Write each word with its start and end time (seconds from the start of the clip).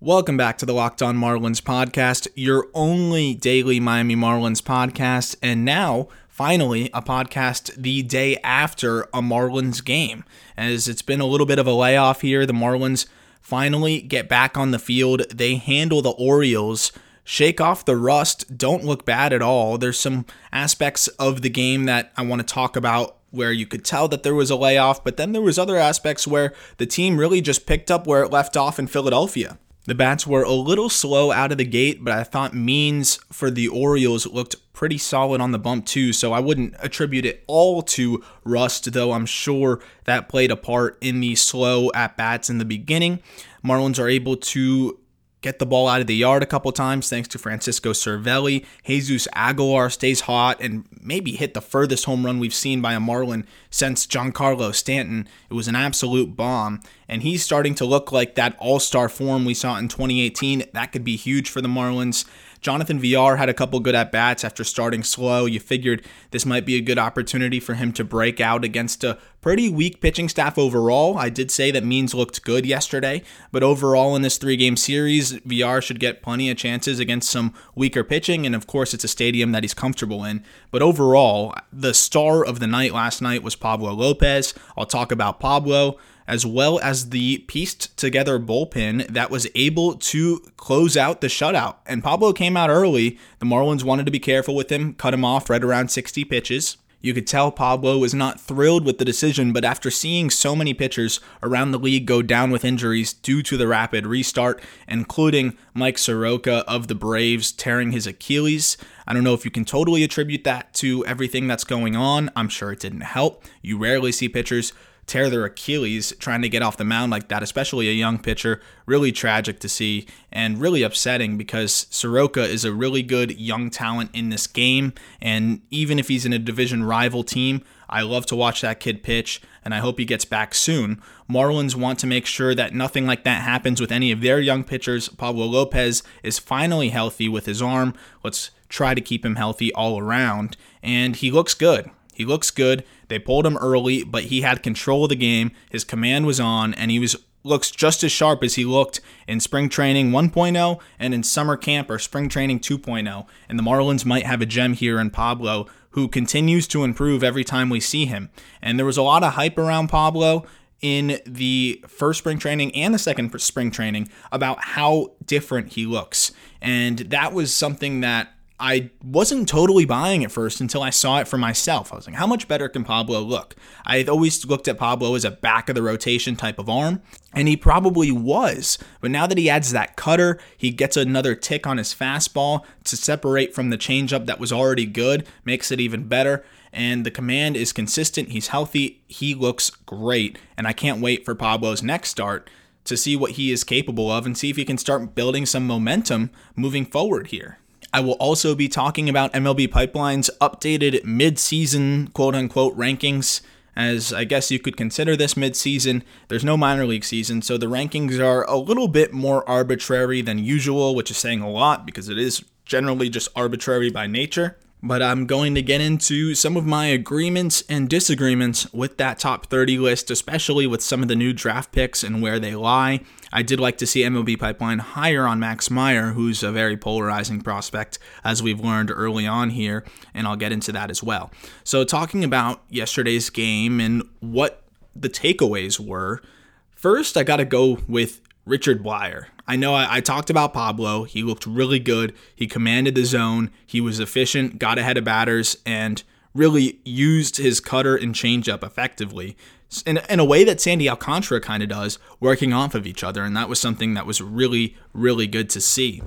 Welcome 0.00 0.36
back 0.36 0.58
to 0.58 0.66
the 0.66 0.74
Locked 0.74 1.00
On 1.00 1.16
Marlins 1.16 1.62
podcast, 1.62 2.28
your 2.34 2.66
only 2.74 3.32
daily 3.32 3.80
Miami 3.80 4.14
Marlins 4.14 4.60
podcast, 4.60 5.36
and 5.42 5.64
now 5.64 6.08
finally 6.28 6.90
a 6.92 7.00
podcast 7.00 7.74
the 7.76 8.02
day 8.02 8.36
after 8.44 9.04
a 9.04 9.22
Marlins 9.22 9.82
game. 9.82 10.22
As 10.54 10.86
it's 10.86 11.00
been 11.00 11.22
a 11.22 11.26
little 11.26 11.46
bit 11.46 11.58
of 11.58 11.66
a 11.66 11.72
layoff 11.72 12.20
here, 12.20 12.44
the 12.44 12.52
Marlins 12.52 13.06
finally 13.40 14.02
get 14.02 14.28
back 14.28 14.58
on 14.58 14.70
the 14.70 14.78
field. 14.78 15.30
They 15.30 15.54
handle 15.54 16.02
the 16.02 16.10
Orioles, 16.10 16.92
shake 17.24 17.58
off 17.58 17.86
the 17.86 17.96
rust, 17.96 18.58
don't 18.58 18.84
look 18.84 19.06
bad 19.06 19.32
at 19.32 19.40
all. 19.40 19.78
There's 19.78 19.98
some 19.98 20.26
aspects 20.52 21.08
of 21.08 21.40
the 21.40 21.48
game 21.48 21.84
that 21.84 22.12
I 22.18 22.22
want 22.22 22.46
to 22.46 22.54
talk 22.54 22.76
about 22.76 23.16
where 23.30 23.50
you 23.50 23.64
could 23.64 23.82
tell 23.82 24.08
that 24.08 24.24
there 24.24 24.34
was 24.34 24.50
a 24.50 24.56
layoff, 24.56 25.02
but 25.02 25.16
then 25.16 25.32
there 25.32 25.40
was 25.40 25.58
other 25.58 25.78
aspects 25.78 26.26
where 26.26 26.52
the 26.76 26.84
team 26.84 27.18
really 27.18 27.40
just 27.40 27.64
picked 27.64 27.90
up 27.90 28.06
where 28.06 28.22
it 28.22 28.30
left 28.30 28.58
off 28.58 28.78
in 28.78 28.88
Philadelphia. 28.88 29.56
The 29.86 29.94
bats 29.94 30.26
were 30.26 30.42
a 30.42 30.52
little 30.52 30.88
slow 30.88 31.30
out 31.30 31.52
of 31.52 31.58
the 31.58 31.64
gate, 31.64 32.02
but 32.02 32.12
I 32.12 32.24
thought 32.24 32.54
Means 32.54 33.20
for 33.32 33.50
the 33.52 33.68
Orioles 33.68 34.26
looked 34.26 34.56
pretty 34.72 34.98
solid 34.98 35.40
on 35.40 35.52
the 35.52 35.60
bump 35.60 35.86
too, 35.86 36.12
so 36.12 36.32
I 36.32 36.40
wouldn't 36.40 36.74
attribute 36.80 37.24
it 37.24 37.44
all 37.46 37.82
to 37.82 38.22
rust, 38.44 38.92
though 38.92 39.12
I'm 39.12 39.26
sure 39.26 39.80
that 40.04 40.28
played 40.28 40.50
a 40.50 40.56
part 40.56 40.98
in 41.00 41.20
the 41.20 41.36
slow 41.36 41.90
at 41.94 42.16
bats 42.16 42.50
in 42.50 42.58
the 42.58 42.64
beginning. 42.64 43.20
Marlins 43.64 44.00
are 44.00 44.08
able 44.08 44.36
to 44.36 44.98
get 45.46 45.60
the 45.60 45.66
ball 45.66 45.86
out 45.86 46.00
of 46.00 46.08
the 46.08 46.16
yard 46.16 46.42
a 46.42 46.46
couple 46.46 46.72
times 46.72 47.08
thanks 47.08 47.28
to 47.28 47.38
Francisco 47.38 47.92
Cervelli. 47.92 48.66
Jesus 48.84 49.28
Aguilar 49.32 49.90
stays 49.90 50.22
hot 50.22 50.60
and 50.60 50.84
maybe 51.00 51.36
hit 51.36 51.54
the 51.54 51.60
furthest 51.60 52.06
home 52.06 52.26
run 52.26 52.40
we've 52.40 52.52
seen 52.52 52.80
by 52.80 52.94
a 52.94 53.00
Marlin 53.00 53.46
since 53.70 54.08
Giancarlo 54.08 54.74
Stanton. 54.74 55.28
It 55.48 55.54
was 55.54 55.68
an 55.68 55.76
absolute 55.76 56.34
bomb, 56.34 56.80
and 57.08 57.22
he's 57.22 57.44
starting 57.44 57.76
to 57.76 57.84
look 57.84 58.10
like 58.10 58.34
that 58.34 58.56
all 58.58 58.80
star 58.80 59.08
form 59.08 59.44
we 59.44 59.54
saw 59.54 59.78
in 59.78 59.86
2018. 59.86 60.64
That 60.72 60.90
could 60.90 61.04
be 61.04 61.14
huge 61.14 61.48
for 61.48 61.60
the 61.60 61.68
Marlins. 61.68 62.24
Jonathan 62.60 62.98
Villar 62.98 63.36
had 63.36 63.48
a 63.48 63.54
couple 63.54 63.80
good 63.80 63.94
at 63.94 64.12
bats 64.12 64.44
after 64.44 64.64
starting 64.64 65.02
slow. 65.02 65.46
You 65.46 65.60
figured 65.60 66.04
this 66.30 66.46
might 66.46 66.66
be 66.66 66.76
a 66.76 66.80
good 66.80 66.98
opportunity 66.98 67.60
for 67.60 67.74
him 67.74 67.92
to 67.92 68.04
break 68.04 68.40
out 68.40 68.64
against 68.64 69.04
a 69.04 69.18
pretty 69.40 69.68
weak 69.68 70.00
pitching 70.00 70.28
staff 70.28 70.58
overall. 70.58 71.16
I 71.16 71.28
did 71.28 71.50
say 71.50 71.70
that 71.70 71.84
Means 71.84 72.14
looked 72.14 72.42
good 72.42 72.66
yesterday, 72.66 73.22
but 73.52 73.62
overall 73.62 74.16
in 74.16 74.22
this 74.22 74.38
three 74.38 74.56
game 74.56 74.76
series, 74.76 75.32
Villar 75.44 75.80
should 75.80 76.00
get 76.00 76.22
plenty 76.22 76.50
of 76.50 76.56
chances 76.56 76.98
against 76.98 77.30
some 77.30 77.54
weaker 77.74 78.02
pitching, 78.02 78.44
and 78.44 78.54
of 78.54 78.66
course, 78.66 78.92
it's 78.92 79.04
a 79.04 79.08
stadium 79.08 79.52
that 79.52 79.62
he's 79.62 79.74
comfortable 79.74 80.24
in. 80.24 80.42
But 80.70 80.82
overall, 80.82 81.54
the 81.72 81.94
star 81.94 82.44
of 82.44 82.58
the 82.58 82.66
night 82.66 82.92
last 82.92 83.22
night 83.22 83.42
was 83.42 83.54
Pablo 83.54 83.92
Lopez. 83.92 84.52
I'll 84.76 84.86
talk 84.86 85.12
about 85.12 85.40
Pablo 85.40 85.98
as 86.26 86.44
well 86.44 86.80
as 86.80 87.10
the 87.10 87.38
pieced 87.46 87.96
together 87.96 88.38
bullpen 88.38 89.06
that 89.08 89.30
was 89.30 89.46
able 89.54 89.94
to 89.94 90.40
close 90.56 90.96
out 90.96 91.20
the 91.20 91.26
shutout. 91.26 91.76
And 91.86 92.02
Pablo 92.02 92.32
came 92.32 92.56
out 92.56 92.70
early. 92.70 93.18
The 93.38 93.46
Marlins 93.46 93.84
wanted 93.84 94.06
to 94.06 94.12
be 94.12 94.18
careful 94.18 94.54
with 94.54 94.70
him, 94.70 94.94
cut 94.94 95.14
him 95.14 95.24
off 95.24 95.50
right 95.50 95.62
around 95.62 95.90
60 95.90 96.24
pitches. 96.24 96.76
You 97.06 97.14
could 97.14 97.26
tell 97.26 97.52
Pablo 97.52 97.98
was 97.98 98.14
not 98.14 98.40
thrilled 98.40 98.84
with 98.84 98.98
the 98.98 99.04
decision, 99.04 99.52
but 99.52 99.64
after 99.64 99.92
seeing 99.92 100.28
so 100.28 100.56
many 100.56 100.74
pitchers 100.74 101.20
around 101.40 101.70
the 101.70 101.78
league 101.78 102.04
go 102.06 102.20
down 102.20 102.50
with 102.50 102.64
injuries 102.64 103.12
due 103.12 103.44
to 103.44 103.56
the 103.56 103.68
rapid 103.68 104.06
restart, 104.06 104.60
including 104.88 105.56
Mike 105.72 105.98
Soroka 105.98 106.64
of 106.66 106.88
the 106.88 106.96
Braves 106.96 107.52
tearing 107.52 107.92
his 107.92 108.08
Achilles, 108.08 108.76
I 109.06 109.14
don't 109.14 109.22
know 109.22 109.34
if 109.34 109.44
you 109.44 109.52
can 109.52 109.64
totally 109.64 110.02
attribute 110.02 110.42
that 110.44 110.74
to 110.74 111.06
everything 111.06 111.46
that's 111.46 111.62
going 111.62 111.94
on. 111.94 112.30
I'm 112.34 112.48
sure 112.48 112.72
it 112.72 112.80
didn't 112.80 113.02
help. 113.02 113.44
You 113.62 113.78
rarely 113.78 114.10
see 114.10 114.28
pitchers 114.28 114.72
tear 115.06 115.30
their 115.30 115.44
Achilles 115.44 116.12
trying 116.18 116.42
to 116.42 116.48
get 116.48 116.62
off 116.62 116.76
the 116.76 116.84
mound 116.84 117.12
like 117.12 117.28
that, 117.28 117.42
especially 117.42 117.88
a 117.88 117.92
young 117.92 118.18
pitcher. 118.18 118.60
Really 118.86 119.12
tragic 119.12 119.60
to 119.60 119.68
see 119.68 120.06
and 120.32 120.60
really 120.60 120.82
upsetting 120.82 121.36
because 121.36 121.86
Soroka 121.90 122.42
is 122.42 122.64
a 122.64 122.72
really 122.72 123.02
good 123.02 123.38
young 123.38 123.70
talent 123.70 124.10
in 124.12 124.28
this 124.30 124.46
game. 124.46 124.92
And 125.20 125.60
even 125.70 125.98
if 125.98 126.08
he's 126.08 126.26
in 126.26 126.32
a 126.32 126.38
division 126.38 126.84
rival 126.84 127.22
team, 127.22 127.62
I 127.88 128.02
love 128.02 128.26
to 128.26 128.36
watch 128.36 128.62
that 128.62 128.80
kid 128.80 129.02
pitch, 129.02 129.40
and 129.64 129.72
I 129.72 129.78
hope 129.78 129.98
he 129.98 130.04
gets 130.04 130.24
back 130.24 130.54
soon. 130.54 131.00
Marlins 131.30 131.76
want 131.76 132.00
to 132.00 132.06
make 132.06 132.26
sure 132.26 132.54
that 132.54 132.74
nothing 132.74 133.06
like 133.06 133.22
that 133.24 133.42
happens 133.42 133.80
with 133.80 133.92
any 133.92 134.10
of 134.10 134.20
their 134.20 134.40
young 134.40 134.64
pitchers. 134.64 135.08
Pablo 135.08 135.46
Lopez 135.46 136.02
is 136.24 136.38
finally 136.38 136.88
healthy 136.88 137.28
with 137.28 137.46
his 137.46 137.62
arm. 137.62 137.94
Let's 138.24 138.50
try 138.68 138.94
to 138.94 139.00
keep 139.00 139.24
him 139.24 139.36
healthy 139.36 139.72
all 139.72 140.00
around. 140.00 140.56
And 140.82 141.14
he 141.14 141.30
looks 141.30 141.54
good. 141.54 141.90
He 142.16 142.24
looks 142.24 142.50
good. 142.50 142.82
They 143.08 143.18
pulled 143.18 143.44
him 143.44 143.58
early, 143.58 144.02
but 144.02 144.24
he 144.24 144.40
had 144.40 144.62
control 144.62 145.04
of 145.04 145.10
the 145.10 145.16
game. 145.16 145.50
His 145.70 145.84
command 145.84 146.24
was 146.24 146.40
on, 146.40 146.72
and 146.72 146.90
he 146.90 146.98
was 146.98 147.14
looks 147.44 147.70
just 147.70 148.02
as 148.02 148.10
sharp 148.10 148.42
as 148.42 148.54
he 148.54 148.64
looked 148.64 149.00
in 149.28 149.38
spring 149.38 149.68
training 149.68 150.10
1.0 150.10 150.80
and 150.98 151.14
in 151.14 151.22
summer 151.22 151.56
camp 151.56 151.88
or 151.88 151.98
spring 151.98 152.28
training 152.28 152.58
2.0. 152.58 153.26
And 153.48 153.58
the 153.58 153.62
Marlins 153.62 154.04
might 154.04 154.26
have 154.26 154.40
a 154.40 154.46
gem 154.46 154.72
here 154.72 154.98
in 154.98 155.10
Pablo 155.10 155.66
who 155.90 156.08
continues 156.08 156.66
to 156.68 156.82
improve 156.82 157.22
every 157.22 157.44
time 157.44 157.70
we 157.70 157.78
see 157.78 158.06
him. 158.06 158.30
And 158.60 158.78
there 158.78 158.86
was 158.86 158.96
a 158.96 159.02
lot 159.02 159.22
of 159.22 159.34
hype 159.34 159.58
around 159.58 159.88
Pablo 159.88 160.44
in 160.80 161.20
the 161.24 161.84
first 161.86 162.18
spring 162.18 162.38
training 162.38 162.74
and 162.74 162.92
the 162.92 162.98
second 162.98 163.38
spring 163.40 163.70
training 163.70 164.08
about 164.32 164.58
how 164.60 165.12
different 165.24 165.74
he 165.74 165.86
looks. 165.86 166.32
And 166.60 166.98
that 166.98 167.32
was 167.32 167.54
something 167.54 168.00
that 168.00 168.35
I 168.58 168.90
wasn't 169.04 169.48
totally 169.48 169.84
buying 169.84 170.24
at 170.24 170.32
first 170.32 170.62
until 170.62 170.82
I 170.82 170.90
saw 170.90 171.20
it 171.20 171.28
for 171.28 171.36
myself. 171.36 171.92
I 171.92 171.96
was 171.96 172.06
like, 172.06 172.16
how 172.16 172.26
much 172.26 172.48
better 172.48 172.68
can 172.68 172.84
Pablo 172.84 173.20
look? 173.20 173.54
I 173.84 174.02
always 174.04 174.46
looked 174.46 174.66
at 174.66 174.78
Pablo 174.78 175.14
as 175.14 175.26
a 175.26 175.30
back 175.30 175.68
of 175.68 175.74
the 175.74 175.82
rotation 175.82 176.36
type 176.36 176.58
of 176.58 176.70
arm, 176.70 177.02
and 177.34 177.48
he 177.48 177.56
probably 177.56 178.10
was. 178.10 178.78
But 179.00 179.10
now 179.10 179.26
that 179.26 179.36
he 179.36 179.50
adds 179.50 179.72
that 179.72 179.96
cutter, 179.96 180.38
he 180.56 180.70
gets 180.70 180.96
another 180.96 181.34
tick 181.34 181.66
on 181.66 181.76
his 181.76 181.94
fastball 181.94 182.64
to 182.84 182.96
separate 182.96 183.54
from 183.54 183.68
the 183.68 183.78
changeup 183.78 184.24
that 184.24 184.40
was 184.40 184.52
already 184.52 184.86
good, 184.86 185.26
makes 185.44 185.70
it 185.70 185.80
even 185.80 186.08
better. 186.08 186.42
And 186.72 187.04
the 187.04 187.10
command 187.10 187.56
is 187.56 187.72
consistent. 187.72 188.30
He's 188.30 188.48
healthy. 188.48 189.02
He 189.06 189.34
looks 189.34 189.70
great. 189.70 190.38
And 190.56 190.66
I 190.66 190.72
can't 190.72 191.00
wait 191.00 191.24
for 191.24 191.34
Pablo's 191.34 191.82
next 191.82 192.10
start 192.10 192.48
to 192.84 192.96
see 192.96 193.16
what 193.16 193.32
he 193.32 193.50
is 193.50 193.64
capable 193.64 194.10
of 194.10 194.26
and 194.26 194.36
see 194.36 194.50
if 194.50 194.56
he 194.56 194.64
can 194.64 194.78
start 194.78 195.14
building 195.14 195.44
some 195.44 195.66
momentum 195.66 196.30
moving 196.54 196.86
forward 196.86 197.28
here. 197.28 197.58
I 197.96 198.00
will 198.00 198.12
also 198.20 198.54
be 198.54 198.68
talking 198.68 199.08
about 199.08 199.32
MLB 199.32 199.70
Pipeline's 199.70 200.28
updated 200.38 201.02
mid-season 201.02 202.08
quote 202.08 202.34
unquote 202.34 202.76
rankings. 202.76 203.40
As 203.74 204.12
I 204.12 204.24
guess 204.24 204.50
you 204.50 204.58
could 204.58 204.76
consider 204.76 205.16
this 205.16 205.34
mid-season, 205.34 206.04
there's 206.28 206.44
no 206.44 206.58
minor 206.58 206.84
league 206.84 207.04
season, 207.06 207.40
so 207.40 207.56
the 207.56 207.70
rankings 207.70 208.22
are 208.22 208.44
a 208.50 208.58
little 208.58 208.88
bit 208.88 209.14
more 209.14 209.48
arbitrary 209.48 210.20
than 210.20 210.38
usual, 210.38 210.94
which 210.94 211.10
is 211.10 211.16
saying 211.16 211.40
a 211.40 211.48
lot 211.48 211.86
because 211.86 212.10
it 212.10 212.18
is 212.18 212.44
generally 212.66 213.08
just 213.08 213.30
arbitrary 213.34 213.90
by 213.90 214.06
nature 214.06 214.58
but 214.86 215.02
I'm 215.02 215.26
going 215.26 215.54
to 215.54 215.62
get 215.62 215.80
into 215.80 216.34
some 216.34 216.56
of 216.56 216.64
my 216.64 216.86
agreements 216.86 217.64
and 217.68 217.88
disagreements 217.88 218.72
with 218.72 218.96
that 218.98 219.18
top 219.18 219.46
30 219.46 219.78
list, 219.78 220.10
especially 220.10 220.66
with 220.66 220.82
some 220.82 221.02
of 221.02 221.08
the 221.08 221.16
new 221.16 221.32
draft 221.32 221.72
picks 221.72 222.04
and 222.04 222.22
where 222.22 222.38
they 222.38 222.54
lie. 222.54 223.00
I 223.32 223.42
did 223.42 223.60
like 223.60 223.78
to 223.78 223.86
see 223.86 224.02
MLB 224.02 224.38
Pipeline 224.38 224.78
higher 224.78 225.26
on 225.26 225.40
Max 225.40 225.70
Meyer, 225.70 226.12
who's 226.12 226.42
a 226.42 226.52
very 226.52 226.76
polarizing 226.76 227.40
prospect, 227.42 227.98
as 228.24 228.42
we've 228.42 228.60
learned 228.60 228.90
early 228.90 229.26
on 229.26 229.50
here, 229.50 229.84
and 230.14 230.26
I'll 230.26 230.36
get 230.36 230.52
into 230.52 230.72
that 230.72 230.90
as 230.90 231.02
well. 231.02 231.30
So, 231.64 231.84
talking 231.84 232.24
about 232.24 232.62
yesterday's 232.68 233.30
game 233.30 233.80
and 233.80 234.02
what 234.20 234.62
the 234.94 235.08
takeaways 235.08 235.80
were, 235.80 236.22
first 236.70 237.16
I 237.16 237.24
got 237.24 237.36
to 237.36 237.44
go 237.44 237.78
with 237.88 238.20
Richard 238.44 238.82
Bleier. 238.82 239.26
I 239.48 239.56
know 239.56 239.74
I, 239.74 239.96
I, 239.96 240.00
talked 240.00 240.30
about 240.30 240.52
Pablo. 240.52 241.04
He 241.04 241.22
looked 241.22 241.46
really 241.46 241.78
good. 241.78 242.14
He 242.34 242.46
commanded 242.46 242.94
the 242.94 243.04
zone. 243.04 243.50
He 243.64 243.80
was 243.80 244.00
efficient, 244.00 244.58
got 244.58 244.78
ahead 244.78 244.98
of 244.98 245.04
batters, 245.04 245.56
and 245.64 246.02
really 246.34 246.80
used 246.84 247.36
his 247.36 247.60
cutter 247.60 247.96
and 247.96 248.14
changeup 248.14 248.62
effectively 248.62 249.36
in, 249.84 249.98
in 250.08 250.20
a 250.20 250.24
way 250.24 250.44
that 250.44 250.60
Sandy 250.60 250.88
Alcantara 250.88 251.40
kind 251.40 251.62
of 251.62 251.68
does, 251.68 251.98
working 252.20 252.52
off 252.52 252.74
of 252.74 252.86
each 252.86 253.02
other. 253.02 253.24
And 253.24 253.36
that 253.36 253.48
was 253.48 253.60
something 253.60 253.94
that 253.94 254.06
was 254.06 254.20
really, 254.20 254.76
really 254.92 255.26
good 255.26 255.50
to 255.50 255.60
see. 255.60 256.02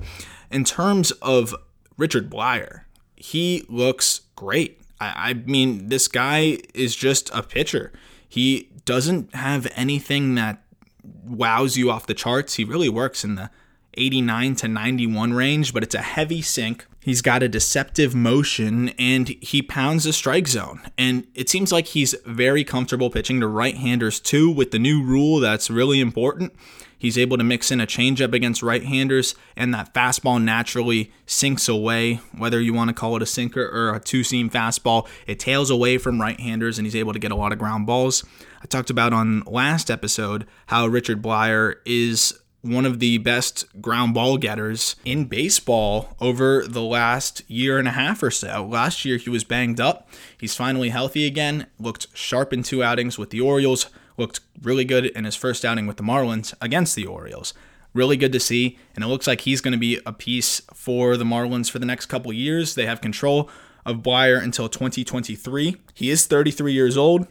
In 0.50 0.64
terms 0.64 1.10
of 1.22 1.54
Richard 1.96 2.30
Bleier, 2.30 2.82
he 3.16 3.64
looks 3.68 4.22
great. 4.34 4.80
I, 5.00 5.30
I 5.30 5.34
mean, 5.34 5.88
this 5.88 6.08
guy 6.08 6.58
is 6.74 6.96
just 6.96 7.30
a 7.34 7.42
pitcher. 7.42 7.92
He 8.28 8.70
doesn't 8.84 9.34
have 9.34 9.70
anything 9.74 10.34
that 10.36 10.62
wows 11.02 11.76
you 11.76 11.90
off 11.90 12.06
the 12.06 12.14
charts. 12.14 12.54
He 12.54 12.64
really 12.64 12.88
works 12.88 13.24
in 13.24 13.34
the 13.34 13.50
89 13.94 14.54
to 14.56 14.68
91 14.68 15.32
range, 15.32 15.74
but 15.74 15.82
it's 15.82 15.94
a 15.94 16.02
heavy 16.02 16.42
sink. 16.42 16.86
He's 17.00 17.22
got 17.22 17.42
a 17.42 17.48
deceptive 17.48 18.14
motion 18.14 18.90
and 18.90 19.28
he 19.40 19.62
pounds 19.62 20.04
the 20.04 20.12
strike 20.12 20.46
zone. 20.46 20.82
And 20.98 21.26
it 21.34 21.48
seems 21.48 21.72
like 21.72 21.88
he's 21.88 22.14
very 22.26 22.62
comfortable 22.62 23.10
pitching 23.10 23.40
to 23.40 23.46
right 23.46 23.76
handers 23.76 24.20
too. 24.20 24.50
With 24.50 24.70
the 24.70 24.78
new 24.78 25.02
rule, 25.02 25.40
that's 25.40 25.70
really 25.70 26.00
important. 26.00 26.52
He's 27.00 27.16
able 27.16 27.38
to 27.38 27.44
mix 27.44 27.70
in 27.70 27.80
a 27.80 27.86
changeup 27.86 28.34
against 28.34 28.62
right 28.62 28.84
handers, 28.84 29.34
and 29.56 29.72
that 29.72 29.94
fastball 29.94 30.40
naturally 30.40 31.10
sinks 31.24 31.66
away. 31.66 32.20
Whether 32.36 32.60
you 32.60 32.74
want 32.74 32.88
to 32.88 32.94
call 32.94 33.16
it 33.16 33.22
a 33.22 33.26
sinker 33.26 33.66
or 33.66 33.94
a 33.94 34.00
two 34.00 34.22
seam 34.22 34.50
fastball, 34.50 35.08
it 35.26 35.38
tails 35.38 35.70
away 35.70 35.96
from 35.96 36.20
right 36.20 36.38
handers, 36.38 36.78
and 36.78 36.86
he's 36.86 36.94
able 36.94 37.14
to 37.14 37.18
get 37.18 37.32
a 37.32 37.36
lot 37.36 37.52
of 37.52 37.58
ground 37.58 37.86
balls. 37.86 38.22
I 38.62 38.66
talked 38.66 38.90
about 38.90 39.14
on 39.14 39.40
last 39.46 39.90
episode 39.90 40.46
how 40.66 40.86
Richard 40.86 41.22
Bleier 41.22 41.76
is 41.86 42.38
one 42.62 42.84
of 42.84 42.98
the 42.98 43.16
best 43.16 43.64
ground 43.80 44.12
ball 44.12 44.36
getters 44.36 44.96
in 45.02 45.24
baseball 45.24 46.14
over 46.20 46.66
the 46.66 46.82
last 46.82 47.42
year 47.48 47.78
and 47.78 47.88
a 47.88 47.92
half 47.92 48.22
or 48.22 48.30
so. 48.30 48.66
Last 48.66 49.06
year, 49.06 49.16
he 49.16 49.30
was 49.30 49.44
banged 49.44 49.80
up. 49.80 50.06
He's 50.38 50.54
finally 50.54 50.90
healthy 50.90 51.26
again, 51.26 51.66
looked 51.78 52.08
sharp 52.12 52.52
in 52.52 52.62
two 52.62 52.84
outings 52.84 53.16
with 53.16 53.30
the 53.30 53.40
Orioles, 53.40 53.86
looked 54.20 54.40
really 54.62 54.84
good 54.84 55.06
in 55.06 55.24
his 55.24 55.34
first 55.34 55.64
outing 55.64 55.88
with 55.88 55.96
the 55.96 56.04
Marlins 56.04 56.54
against 56.60 56.94
the 56.94 57.06
Orioles. 57.06 57.52
Really 57.92 58.16
good 58.16 58.32
to 58.32 58.38
see, 58.38 58.78
and 58.94 59.02
it 59.02 59.08
looks 59.08 59.26
like 59.26 59.40
he's 59.40 59.60
going 59.60 59.72
to 59.72 59.78
be 59.78 59.98
a 60.06 60.12
piece 60.12 60.60
for 60.72 61.16
the 61.16 61.24
Marlins 61.24 61.68
for 61.68 61.80
the 61.80 61.86
next 61.86 62.06
couple 62.06 62.32
years. 62.32 62.76
They 62.76 62.86
have 62.86 63.00
control 63.00 63.50
of 63.84 63.96
Bleier 63.96 64.40
until 64.40 64.68
2023. 64.68 65.76
He 65.94 66.10
is 66.10 66.26
33 66.26 66.72
years 66.72 66.96
old. 66.96 67.26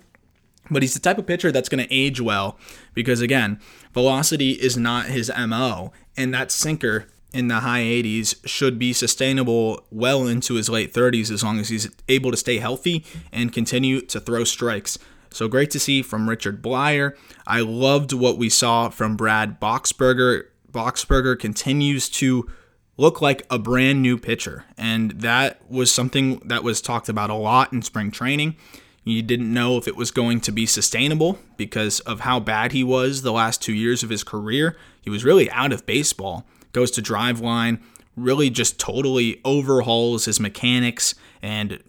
But 0.71 0.83
he's 0.83 0.94
the 0.94 1.00
type 1.00 1.18
of 1.18 1.25
pitcher 1.25 1.51
that's 1.51 1.69
going 1.69 1.83
to 1.83 1.94
age 1.94 2.21
well 2.21 2.57
because, 2.94 3.21
again, 3.21 3.59
velocity 3.94 4.51
is 4.51 4.77
not 4.77 5.07
his 5.07 5.31
MO. 5.36 5.91
And 6.15 6.33
that 6.33 6.51
sinker 6.51 7.07
in 7.33 7.47
the 7.47 7.62
high 7.62 7.81
80s 7.81 8.36
should 8.45 8.77
be 8.77 8.94
sustainable 8.94 9.86
well 9.91 10.27
into 10.27 10.56
his 10.56 10.69
late 10.69 10.94
30s 10.94 11.31
as 11.31 11.44
long 11.44 11.59
as 11.59 11.69
he's 11.69 11.89
able 12.07 12.31
to 12.31 12.38
stay 12.38 12.57
healthy 12.57 13.03
and 13.31 13.53
continue 13.53 14.01
to 14.01 14.19
throw 14.19 14.44
strikes. 14.44 15.00
So 15.31 15.48
great 15.48 15.72
to 15.72 15.80
see 15.80 16.02
from 16.02 16.30
Richard 16.30 16.62
Bleier. 16.62 17.16
I 17.46 17.62
loved 17.62 18.14
what 18.14 18.38
we 18.38 18.50
saw 18.50 18.90
from 18.90 19.16
Brad 19.16 19.60
Boxberger. 19.60 20.46
Boxberger 20.72 21.38
continues 21.38 22.10
to 22.10 22.50
look 22.98 23.22
like 23.22 23.46
a 23.50 23.58
brand 23.58 24.02
new 24.02 24.18
pitcher, 24.18 24.66
and 24.78 25.12
that 25.12 25.62
was 25.70 25.92
something 25.92 26.40
that 26.46 26.64
was 26.64 26.81
talked 26.81 27.10
about 27.10 27.30
a 27.30 27.36
lot 27.36 27.72
in 27.72 27.81
spring 27.81 28.12
training. 28.12 28.56
You 29.04 29.22
didn't 29.22 29.52
know 29.52 29.78
if 29.78 29.88
it 29.88 29.96
was 29.96 30.12
going 30.12 30.42
to 30.42 30.52
be 30.52 30.66
sustainable 30.66 31.40
because 31.58 32.00
of 32.02 32.22
how 32.22 32.40
bad 32.40 32.74
he 32.74 32.84
was 32.84 33.22
the 33.22 33.32
last 33.32 33.62
two 33.62 33.74
years 33.74 34.04
of 34.04 34.10
his 34.10 34.24
career. 34.24 34.75
He 35.02 35.10
was 35.10 35.24
really 35.24 35.50
out 35.52 35.72
of 35.72 35.86
baseball. 35.86 36.46
Goes 36.74 36.92
to 36.92 37.02
Driveline, 37.02 37.82
really 38.16 38.50
just 38.50 38.80
totally 38.80 39.42
overhauls 39.44 40.25
his 40.25 40.40
mechanics 40.40 41.16
and 41.42 41.82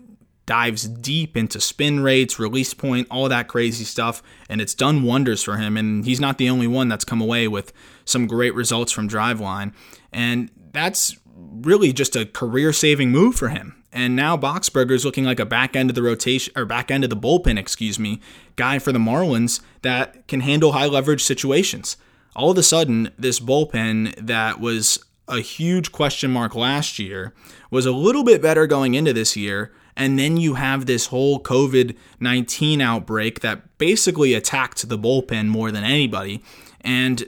dives 0.51 0.89
deep 0.89 1.37
into 1.37 1.61
spin 1.61 2.01
rates, 2.01 2.41
release 2.41 2.75
point, 2.75 3.07
all 3.09 3.29
that 3.29 3.47
crazy 3.47 3.85
stuff, 3.85 4.21
and 4.49 4.61
it's 4.61 4.75
done 4.75 5.05
wonders 5.05 5.45
for 5.45 5.59
him. 5.59 5.77
And 5.77 6.05
he's 6.05 6.19
not 6.19 6.39
the 6.39 6.51
only 6.51 6.67
one 6.67 6.89
that's 6.89 7.05
come 7.05 7.21
away 7.21 7.47
with 7.47 7.73
some 8.05 8.27
great 8.27 8.53
results 8.53 8.91
from 8.91 9.09
Driveline. 9.09 9.73
And 10.13 10.51
that's 10.73 11.17
really 11.37 11.93
just 11.93 12.17
a 12.17 12.27
career 12.27 12.73
saving 12.73 13.13
move 13.13 13.37
for 13.37 13.51
him. 13.51 13.81
And 13.93 14.17
now 14.17 14.37
Boxberger 14.37 14.91
is 14.91 15.05
looking 15.05 15.23
like 15.23 15.39
a 15.39 15.47
back 15.47 15.77
end 15.77 15.89
of 15.89 15.95
the 15.95 16.03
rotation 16.03 16.53
or 16.57 16.65
back 16.65 16.91
end 16.91 17.05
of 17.05 17.11
the 17.11 17.17
bullpen, 17.17 17.57
excuse 17.57 18.01
me, 18.01 18.21
guy 18.57 18.81
for 18.81 18.91
the 18.91 18.99
Marlins 18.99 19.61
that 19.83 20.27
can 20.27 20.41
handle 20.41 20.73
high 20.73 20.87
leverage 20.87 21.23
situations. 21.23 21.97
All 22.35 22.51
of 22.51 22.59
a 22.59 22.65
sudden, 22.65 23.13
this 23.17 23.39
bullpen 23.39 24.17
that 24.17 24.59
was 24.59 24.99
a 25.29 25.39
huge 25.39 25.93
question 25.93 26.33
mark 26.33 26.57
last 26.57 26.99
year 26.99 27.35
was 27.71 27.87
a 27.87 27.93
little 27.93 28.25
bit 28.25 28.43
better 28.43 28.67
going 28.67 28.95
into 28.95 29.13
this 29.13 29.37
year. 29.37 29.73
And 29.97 30.19
then 30.19 30.37
you 30.37 30.55
have 30.55 30.87
this 30.87 31.07
whole 31.07 31.41
COVID 31.41 31.97
19 32.21 32.81
outbreak 32.81 33.41
that 33.41 33.79
basically 33.79 34.35
attacked 34.35 34.89
the 34.89 34.99
bullpen 34.99 35.49
more 35.49 35.71
than 35.71 35.85
anybody. 35.85 36.43
And 36.81 37.25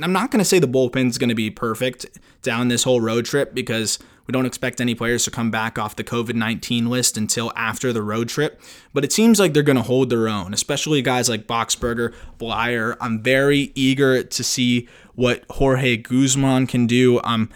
I'm 0.00 0.12
not 0.12 0.30
going 0.30 0.38
to 0.38 0.44
say 0.44 0.58
the 0.58 0.68
bullpen's 0.68 1.18
going 1.18 1.28
to 1.28 1.34
be 1.34 1.50
perfect 1.50 2.06
down 2.42 2.68
this 2.68 2.84
whole 2.84 3.00
road 3.00 3.26
trip 3.26 3.54
because 3.54 3.98
we 4.26 4.32
don't 4.32 4.46
expect 4.46 4.80
any 4.80 4.94
players 4.94 5.24
to 5.24 5.30
come 5.30 5.50
back 5.50 5.78
off 5.78 5.96
the 5.96 6.04
COVID 6.04 6.34
19 6.34 6.88
list 6.88 7.16
until 7.16 7.52
after 7.54 7.92
the 7.92 8.02
road 8.02 8.28
trip, 8.28 8.60
but 8.92 9.04
it 9.04 9.12
seems 9.12 9.38
like 9.38 9.52
they're 9.52 9.62
going 9.62 9.76
to 9.76 9.82
hold 9.82 10.10
their 10.10 10.28
own, 10.28 10.52
especially 10.52 11.02
guys 11.02 11.28
like 11.28 11.46
Boxberger, 11.46 12.12
Bleier. 12.38 12.96
I'm 13.00 13.22
very 13.22 13.72
eager 13.74 14.22
to 14.22 14.44
see 14.44 14.88
what 15.14 15.44
Jorge 15.50 15.96
Guzman 15.96 16.66
can 16.66 16.86
do. 16.86 17.20
I'm 17.22 17.50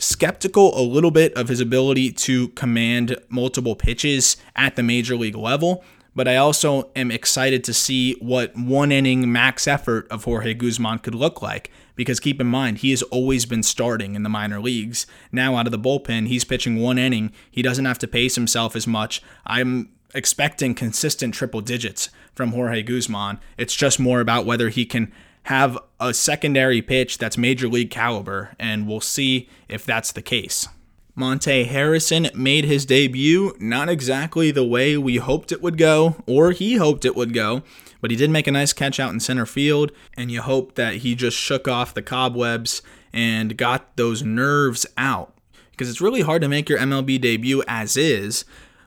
skeptical 0.00 0.78
a 0.78 0.82
little 0.82 1.10
bit 1.10 1.32
of 1.34 1.48
his 1.48 1.60
ability 1.60 2.10
to 2.10 2.48
command 2.48 3.16
multiple 3.28 3.76
pitches 3.76 4.36
at 4.56 4.76
the 4.76 4.82
major 4.82 5.14
league 5.14 5.36
level 5.36 5.84
but 6.14 6.26
I 6.26 6.36
also 6.36 6.90
am 6.96 7.10
excited 7.10 7.62
to 7.64 7.74
see 7.74 8.14
what 8.14 8.56
one 8.56 8.90
inning 8.90 9.30
max 9.30 9.68
effort 9.68 10.08
of 10.10 10.24
Jorge 10.24 10.54
Guzman 10.54 10.98
could 10.98 11.14
look 11.14 11.40
like. 11.40 11.70
Because 11.94 12.18
keep 12.18 12.40
in 12.40 12.46
mind, 12.46 12.78
he 12.78 12.90
has 12.90 13.02
always 13.04 13.46
been 13.46 13.62
starting 13.62 14.14
in 14.14 14.22
the 14.22 14.28
minor 14.28 14.60
leagues. 14.60 15.06
Now, 15.30 15.56
out 15.56 15.66
of 15.66 15.70
the 15.70 15.78
bullpen, 15.78 16.28
he's 16.28 16.44
pitching 16.44 16.76
one 16.76 16.98
inning. 16.98 17.32
He 17.50 17.62
doesn't 17.62 17.84
have 17.84 17.98
to 17.98 18.08
pace 18.08 18.34
himself 18.34 18.74
as 18.74 18.86
much. 18.86 19.22
I'm 19.46 19.90
expecting 20.14 20.74
consistent 20.74 21.34
triple 21.34 21.60
digits 21.60 22.08
from 22.34 22.52
Jorge 22.52 22.82
Guzman. 22.82 23.38
It's 23.56 23.74
just 23.74 24.00
more 24.00 24.20
about 24.20 24.46
whether 24.46 24.70
he 24.70 24.86
can 24.86 25.12
have 25.44 25.78
a 25.98 26.14
secondary 26.14 26.82
pitch 26.82 27.18
that's 27.18 27.38
major 27.38 27.68
league 27.68 27.90
caliber, 27.90 28.54
and 28.58 28.86
we'll 28.86 29.00
see 29.00 29.48
if 29.68 29.84
that's 29.84 30.12
the 30.12 30.22
case. 30.22 30.68
Monte 31.14 31.64
Harrison 31.64 32.28
made 32.34 32.64
his 32.64 32.86
debut 32.86 33.54
not 33.58 33.88
exactly 33.88 34.50
the 34.50 34.64
way 34.64 34.96
we 34.96 35.16
hoped 35.16 35.52
it 35.52 35.62
would 35.62 35.76
go, 35.76 36.16
or 36.26 36.52
he 36.52 36.76
hoped 36.76 37.04
it 37.04 37.16
would 37.16 37.34
go, 37.34 37.62
but 38.00 38.10
he 38.10 38.16
did 38.16 38.30
make 38.30 38.46
a 38.46 38.52
nice 38.52 38.72
catch 38.72 38.98
out 38.98 39.12
in 39.12 39.20
center 39.20 39.44
field, 39.44 39.92
and 40.16 40.30
you 40.30 40.40
hope 40.40 40.76
that 40.76 40.96
he 40.96 41.14
just 41.14 41.36
shook 41.36 41.68
off 41.68 41.94
the 41.94 42.02
cobwebs 42.02 42.80
and 43.12 43.56
got 43.56 43.96
those 43.96 44.22
nerves 44.22 44.86
out. 44.96 45.34
Because 45.72 45.90
it's 45.90 46.00
really 46.00 46.22
hard 46.22 46.42
to 46.42 46.48
make 46.48 46.68
your 46.68 46.78
MLB 46.78 47.20
debut 47.20 47.62
as 47.66 47.96
is, 47.96 48.44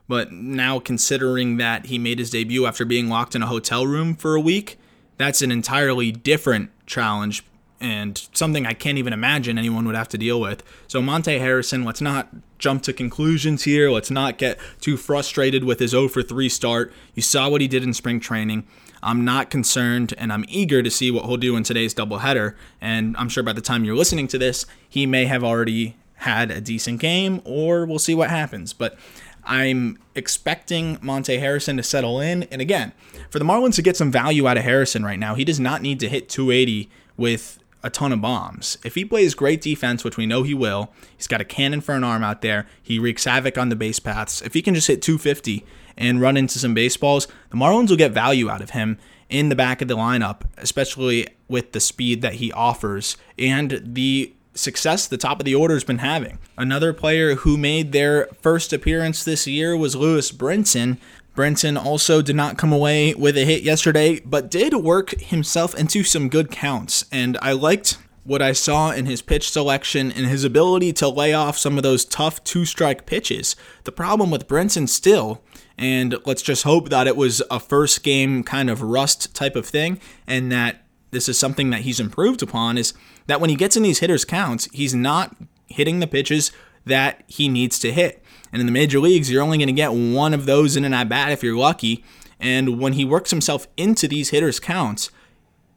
but 0.07 0.31
now 0.31 0.79
considering 0.79 1.57
that 1.57 1.88
he 1.88 2.00
made 2.00 2.19
his 2.19 2.29
debut 2.29 2.65
after 2.65 2.85
being 2.85 3.09
locked 3.09 3.35
in 3.35 3.44
a 3.44 3.47
hotel 3.47 3.85
room 3.85 4.15
for 4.15 4.35
a 4.35 4.41
week, 4.41 4.79
that's 5.18 5.42
an 5.42 5.51
entirely 5.51 6.12
different 6.12 6.71
challenge 6.86 7.44
and 7.83 8.30
something 8.33 8.65
I 8.65 8.74
can't 8.74 8.98
even 8.98 9.12
imagine 9.12 9.57
anyone 9.57 9.86
would 9.86 9.95
have 9.95 10.07
to 10.10 10.18
deal 10.18 10.39
with. 10.39 10.63
So, 10.88 11.01
Monte 11.01 11.38
Harrison, 11.38 11.83
let's 11.83 12.00
not 12.00 12.30
jump 12.57 12.81
to 12.83 12.94
conclusions 12.94 13.63
here. 13.63 13.92
Let's 13.92 14.10
not 14.10 14.38
get 14.38 14.57
too 14.80 14.95
frustrated 14.95 15.65
with 15.65 15.80
his 15.80 15.92
0 15.92 16.07
for 16.07 16.24
3 16.24 16.48
start. 16.48 16.94
You 17.13 17.21
saw 17.21 17.50
what 17.50 17.60
he 17.60 17.68
did 17.68 17.83
in 17.83 17.94
spring 17.94 18.21
training. 18.21 18.65
I'm 19.04 19.25
not 19.25 19.50
concerned 19.50 20.13
and 20.18 20.31
I'm 20.31 20.45
eager 20.48 20.81
to 20.81 20.89
see 20.89 21.12
what 21.12 21.25
he'll 21.25 21.36
do 21.36 21.57
in 21.57 21.63
today's 21.63 21.94
doubleheader. 21.94 22.56
And 22.80 23.18
I'm 23.18 23.27
sure 23.27 23.44
by 23.44 23.51
the 23.51 23.62
time 23.62 23.83
you're 23.83 23.98
listening 23.98 24.30
to 24.30 24.38
this, 24.38 24.65
he 24.88 25.06
may 25.06 25.25
have 25.25 25.44
already 25.44 25.98
had 26.15 26.51
a 26.51 26.62
decent 26.62 27.01
game 27.01 27.42
or 27.44 27.86
we'll 27.86 28.00
see 28.00 28.15
what 28.15 28.30
happens. 28.30 28.71
But 28.71 28.98
I'm 29.45 29.98
expecting 30.16 30.98
Monte 31.01 31.38
Harrison 31.38 31.78
to 31.78 31.84
settle 31.84 32.19
in. 32.19 32.44
And 32.44 32.62
again, 32.62 32.94
for 33.30 33.40
the 33.40 33.45
Marlins 33.45 33.75
to 33.75 33.81
get 33.81 33.98
some 33.98 34.12
value 34.12 34.48
out 34.48 34.57
of 34.57 34.63
Harrison 34.63 35.04
right 35.04 35.19
now, 35.19 35.36
he 35.36 35.44
does 35.44 35.60
not 35.60 35.81
need 35.81 36.00
to 36.01 36.10
hit 36.10 36.30
280 36.30 36.90
with 37.18 37.60
a 37.84 37.90
ton 37.90 38.13
of 38.13 38.22
bombs. 38.22 38.78
If 38.86 38.95
he 38.95 39.04
plays 39.04 39.36
great 39.36 39.62
defense, 39.62 40.03
which 40.03 40.15
we 40.15 40.25
know 40.25 40.44
he 40.44 40.53
will, 40.53 40.91
he's 41.17 41.27
got 41.27 41.41
a 41.41 41.46
cannon 41.46 41.82
for 41.82 41.94
an 41.94 42.03
arm 42.03 42.24
out 42.24 42.41
there. 42.41 42.65
He 42.82 42.98
wreaks 42.98 43.25
havoc 43.25 43.58
on 43.58 43.70
the 43.70 43.75
base 43.75 44.00
paths. 44.00 44.41
If 44.41 44.53
he 44.53 44.62
can 44.62 44.74
just 44.74 44.88
hit 44.88 45.01
250 45.01 45.65
and 45.98 46.22
run 46.22 46.38
into 46.38 46.60
some 46.60 46.74
baseballs, 46.74 47.27
the 47.50 47.58
Marlins 47.58 47.89
will 47.89 47.98
get 47.98 48.13
value 48.13 48.50
out 48.50 48.62
of 48.62 48.72
him 48.72 48.98
in 49.29 49.50
the 49.50 49.56
back 49.56 49.82
of 49.82 49.88
the 49.88 49.98
lineup, 49.98 50.44
especially 50.58 51.27
with 51.48 51.74
the 51.74 51.79
speed 51.79 52.22
that 52.22 52.36
he 52.36 52.51
offers 52.53 53.17
and 53.38 53.82
the 53.84 54.34
success 54.53 55.07
the 55.07 55.17
top 55.17 55.39
of 55.39 55.45
the 55.45 55.55
order 55.55 55.74
has 55.74 55.83
been 55.83 56.00
having. 56.00 56.39
Another 56.57 56.93
player 56.93 57.36
who 57.36 57.57
made 57.57 57.91
their 57.91 58.27
first 58.41 58.74
appearance 58.74 59.24
this 59.24 59.48
year 59.48 59.75
was 59.75 59.95
Lewis 59.95 60.31
Brinson, 60.31 60.98
Brinson 61.36 61.83
also 61.83 62.22
did 62.22 62.36
not 62.36 62.57
come 62.57 62.72
away 62.72 63.13
with 63.15 63.36
a 63.38 63.45
hit 63.45 63.63
yesterday, 63.63 64.19
but 64.19 64.51
did 64.51 64.75
work 64.75 65.19
himself 65.19 65.74
into 65.74 66.03
some 66.03 66.29
good 66.29 66.51
counts. 66.51 67.05
And 67.12 67.39
I 67.41 67.53
liked 67.53 67.98
what 68.24 68.41
I 68.41 68.53
saw 68.53 68.91
in 68.91 69.07
his 69.07 69.22
pitch 69.22 69.50
selection 69.50 70.12
and 70.12 70.27
his 70.27 70.43
ability 70.43 70.93
to 70.93 71.10
lay 71.10 71.33
off 71.33 71.57
some 71.57 71.77
of 71.77 71.83
those 71.83 72.05
tough 72.05 72.43
two 72.43 72.65
strike 72.65 73.05
pitches. 73.05 73.55
The 73.83 73.91
problem 73.91 74.29
with 74.29 74.48
Brinson 74.48 74.88
still, 74.88 75.41
and 75.77 76.15
let's 76.25 76.43
just 76.43 76.63
hope 76.63 76.89
that 76.89 77.07
it 77.07 77.17
was 77.17 77.41
a 77.50 77.60
first 77.60 78.03
game 78.03 78.43
kind 78.43 78.69
of 78.69 78.83
rust 78.83 79.36
type 79.36 79.55
of 79.55 79.65
thing, 79.65 80.00
and 80.27 80.51
that 80.51 80.83
this 81.13 81.29
is 81.29 81.38
something 81.38 81.70
that 81.70 81.82
he's 81.82 82.00
improved 82.00 82.41
upon, 82.41 82.77
is 82.77 82.93
that 83.27 83.39
when 83.39 83.50
he 83.50 83.55
gets 83.55 83.77
in 83.77 83.84
these 83.84 84.00
hitters' 84.00 84.25
counts, 84.25 84.67
he's 84.74 84.93
not 84.93 85.36
hitting 85.67 86.00
the 86.00 86.08
pitches 86.08 86.51
that 86.86 87.24
he 87.27 87.48
needs 87.48 87.79
to 87.79 87.91
hit. 87.91 88.24
And 88.51 88.60
in 88.60 88.65
the 88.65 88.72
major 88.72 89.00
leagues, 89.00 89.32
you're 89.32 89.41
only 89.41 89.58
going 89.58 89.67
to 89.67 89.74
get 89.74 89.93
one 89.93 90.34
of 90.34 90.46
those 90.46 90.75
in 90.75 90.86
an 90.86 90.93
at 90.93 91.10
bat 91.10 91.32
if 91.32 91.41
you're 91.41 91.58
lucky. 91.58 92.03
And 92.39 92.79
when 92.79 92.93
he 92.93 93.05
works 93.05 93.32
himself 93.32 93.67
into 93.77 94.08
these 94.08 94.29
hitters' 94.29 94.60
counts, 94.60 95.10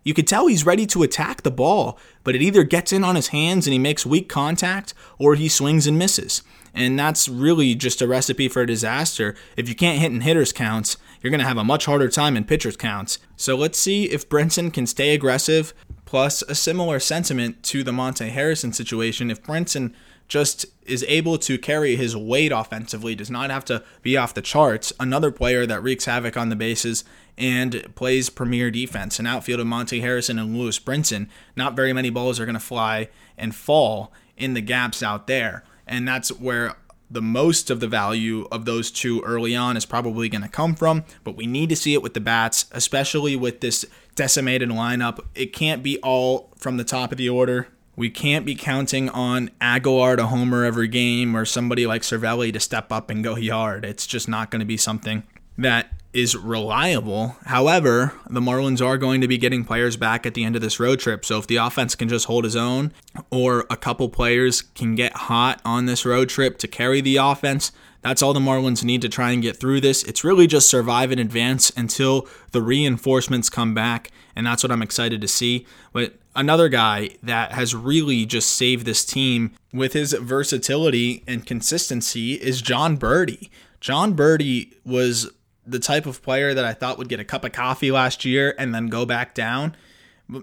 you 0.03 0.15
could 0.15 0.29
tell 0.29 0.47
he's 0.47 0.67
ready 0.67 0.87
to 0.87 1.03
attack 1.03 1.43
the 1.43 1.51
ball, 1.51 1.99
but 2.23 2.37
it 2.37 2.43
either 2.43 2.63
gets 2.63 2.93
in 2.93 3.03
on 3.03 3.17
his 3.17 3.29
hands 3.29 3.67
and 3.67 3.73
he 3.73 3.79
makes 3.79 4.07
weak 4.07 4.29
contact 4.29 4.95
or 5.19 5.35
he 5.35 5.49
swings 5.49 5.87
and 5.87 5.99
misses. 5.99 6.43
And 6.73 6.99
that's 6.99 7.29
really 7.29 7.75
just 7.75 8.03
a 8.03 8.07
recipe 8.07 8.49
for 8.49 8.63
a 8.63 8.67
disaster. 8.67 9.35
If 9.57 9.69
you 9.69 9.75
can't 9.75 9.99
hit 9.99 10.13
in 10.13 10.21
hitters' 10.21 10.53
counts, 10.53 10.97
you're 11.27 11.31
going 11.31 11.41
to 11.41 11.47
have 11.47 11.59
a 11.59 11.65
much 11.65 11.87
harder 11.87 12.09
time 12.09 12.37
in 12.37 12.45
pitchers' 12.45 12.77
counts. 12.77 13.19
So 13.37 13.57
let's 13.57 13.79
see 13.79 14.05
if 14.05 14.29
Brinson 14.29 14.73
can 14.73 14.87
stay 14.87 15.13
aggressive, 15.13 15.75
Plus, 16.07 16.41
a 16.43 16.55
similar 16.55 17.01
sentiment 17.01 17.63
to 17.65 17.83
the 17.83 17.93
Monte 17.93 18.29
Harrison 18.29 18.73
situation. 18.73 19.29
If 19.31 19.43
Brinson 19.43 19.93
just 20.29 20.67
is 20.85 21.05
able 21.09 21.37
to 21.39 21.59
carry 21.59 21.97
his 21.97 22.17
weight 22.17 22.53
offensively, 22.53 23.17
does 23.17 23.31
not 23.31 23.51
have 23.51 23.65
to 23.67 23.83
be 24.03 24.17
off 24.17 24.33
the 24.33 24.41
charts, 24.41 24.93
another 25.01 25.33
player 25.33 25.67
that 25.67 25.83
wreaks 25.83 26.05
havoc 26.05 26.37
on 26.37 26.49
the 26.49 26.57
bases 26.57 27.05
and 27.37 27.93
plays 27.97 28.31
premier 28.31 28.71
defense. 28.71 29.19
An 29.19 29.27
outfield 29.27 29.61
of 29.61 29.67
Monte 29.67 30.01
Harrison 30.01 30.39
and 30.39 30.57
Lewis 30.57 30.79
Brinson, 30.79 31.29
not 31.57 31.75
very 31.75 31.93
many 31.93 32.09
balls 32.09 32.39
are 32.39 32.47
going 32.47 32.55
to 32.55 32.61
fly 32.61 33.09
and 33.37 33.55
fall 33.55 34.13
in 34.37 34.55
the 34.55 34.61
gaps 34.61 35.03
out 35.03 35.27
there. 35.27 35.65
And 35.89 36.07
that's 36.07 36.31
where 36.31 36.77
the 37.11 37.23
most 37.23 37.71
of 37.71 37.81
the 37.81 37.89
value 37.89 38.47
of 38.51 38.65
those 38.65 38.91
two 38.91 39.21
early 39.23 39.55
on 39.55 39.77
is 39.77 39.87
probably 39.87 40.29
going 40.29 40.43
to 40.43 40.49
come 40.49 40.75
from, 40.75 41.05
but 41.25 41.37
we 41.37 41.47
need 41.47 41.69
to 41.69 41.77
see 41.77 41.95
it 41.95 42.03
with 42.03 42.15
the 42.15 42.21
bats, 42.21 42.67
especially 42.73 43.37
with 43.37 43.61
this 43.61 43.85
decimated 44.15 44.71
lineup. 44.71 45.21
It 45.35 45.53
can't 45.53 45.83
be 45.83 45.99
all 45.99 46.53
from 46.57 46.77
the 46.77 46.85
top 46.85 47.13
of 47.13 47.19
the 47.19 47.29
order. 47.29 47.69
We 47.95 48.11
can't 48.11 48.45
be 48.45 48.55
counting 48.55 49.09
on 49.09 49.51
Aguilar 49.61 50.17
to 50.17 50.27
homer 50.27 50.65
every 50.65 50.89
game 50.89 51.37
or 51.37 51.45
somebody 51.45 51.87
like 51.87 52.03
Cervelli 52.03 52.53
to 52.53 52.61
step 52.61 52.93
up 52.93 53.09
and 53.09 53.25
go 53.25 53.37
yard. 53.37 53.85
It's 53.85 54.07
just 54.07 54.29
not 54.29 54.51
going 54.51 54.61
to 54.61 54.67
be 54.67 54.77
something 54.77 55.23
that 55.57 55.93
is 56.17 56.35
reliable. 56.35 57.37
However, 57.45 58.15
the 58.31 58.41
Marlins 58.41 58.85
are 58.85 58.97
going 58.97 59.21
to 59.21 59.29
be 59.29 59.37
getting 59.37 59.65
players 59.65 59.99
back 59.99 60.25
at 60.25 60.33
the 60.33 60.45
end 60.45 60.57
of 60.57 60.63
this 60.63 60.81
road 60.81 60.99
trip. 60.99 61.27
So 61.27 61.39
if 61.39 61.47
the 61.47 61.57
offense 61.57 61.95
can 61.95 62.09
just 62.09 62.25
hold 62.25 62.45
his 62.45 62.57
own, 62.57 62.95
or 63.31 63.67
a 63.69 63.77
couple 63.77 64.09
players 64.09 64.63
can 64.63 64.95
get 64.95 65.13
hot 65.15 65.61
on 65.63 65.85
this 65.85 66.07
road 66.07 66.31
trip 66.31 66.57
to 66.61 66.69
carry 66.69 67.03
the 67.03 67.17
offense, 67.17 67.71
that's 68.01 68.23
all 68.23 68.33
the 68.33 68.41
Marlins 68.41 68.83
need 68.83 69.03
to 69.03 69.11
try 69.11 69.33
and 69.33 69.43
get 69.43 69.59
through 69.59 69.83
this. 69.83 70.05
It's 70.05 70.25
really 70.25 70.47
just 70.47 70.71
survive 70.71 71.13
in 71.13 71.19
advance 71.19 71.71
until 71.77 72.27
the 72.53 72.63
reinforcements 72.63 73.51
come 73.51 73.75
back, 73.75 74.11
and 74.35 74.47
that's 74.47 74.63
what 74.63 74.73
I'm 74.73 74.81
excited 74.81 75.21
to 75.21 75.29
see. 75.29 75.67
But 75.93 76.15
another 76.35 76.71
guy 76.71 77.11
that 77.23 77.53
has 77.53 77.75
really 77.75 78.25
just 78.25 78.49
saved 78.49 78.87
this 78.87 79.05
team 79.05 79.53
with 79.71 79.93
his 79.93 80.15
versatility 80.15 81.25
and 81.27 81.45
consistency 81.45 82.35
is 82.35 82.63
Jon 82.63 82.97
Berti. 82.97 83.51
Jon 83.81 84.17
Berti 84.17 84.73
was 84.85 85.31
the 85.67 85.79
type 85.79 86.07
of 86.07 86.23
player 86.23 86.55
that 86.55 86.65
I 86.65 86.73
thought 86.73 86.99
would 86.99 87.09
get 87.09 87.21
a 87.21 87.25
cup 87.25 87.45
of 87.45 87.53
coffee 87.53 87.91
last 87.91 88.25
year 88.25 88.55
and 88.59 88.75
then 88.75 88.87
go 88.87 89.05
back 89.05 89.35
down. 89.35 89.77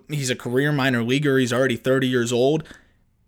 He's 0.09 0.29
a 0.29 0.35
career 0.35 0.71
minor 0.71 1.03
leaguer. 1.03 1.37
He's 1.37 1.53
already 1.53 1.77
30 1.77 2.07
years 2.07 2.33
old. 2.33 2.63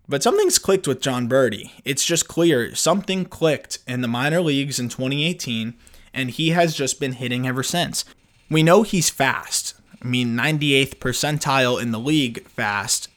But 0.08 0.22
something's 0.22 0.58
clicked 0.58 0.86
with 0.86 1.00
Jon 1.00 1.28
Berti. 1.28 1.72
It's 1.84 2.04
just 2.04 2.28
clear 2.28 2.74
something 2.74 3.24
clicked 3.24 3.80
in 3.88 4.02
the 4.02 4.08
minor 4.08 4.40
leagues 4.40 4.78
in 4.78 4.88
2018, 4.88 5.74
and 6.14 6.30
he 6.30 6.50
has 6.50 6.74
just 6.74 7.00
been 7.00 7.14
hitting 7.14 7.46
ever 7.46 7.62
since. 7.62 8.04
We 8.48 8.62
know 8.62 8.82
he's 8.82 9.10
fast. 9.10 9.74
I 10.00 10.06
mean, 10.06 10.36
98th 10.36 10.96
percentile 10.96 11.82
in 11.82 11.90
the 11.90 11.98
league 11.98 12.46
fast. 12.46 13.08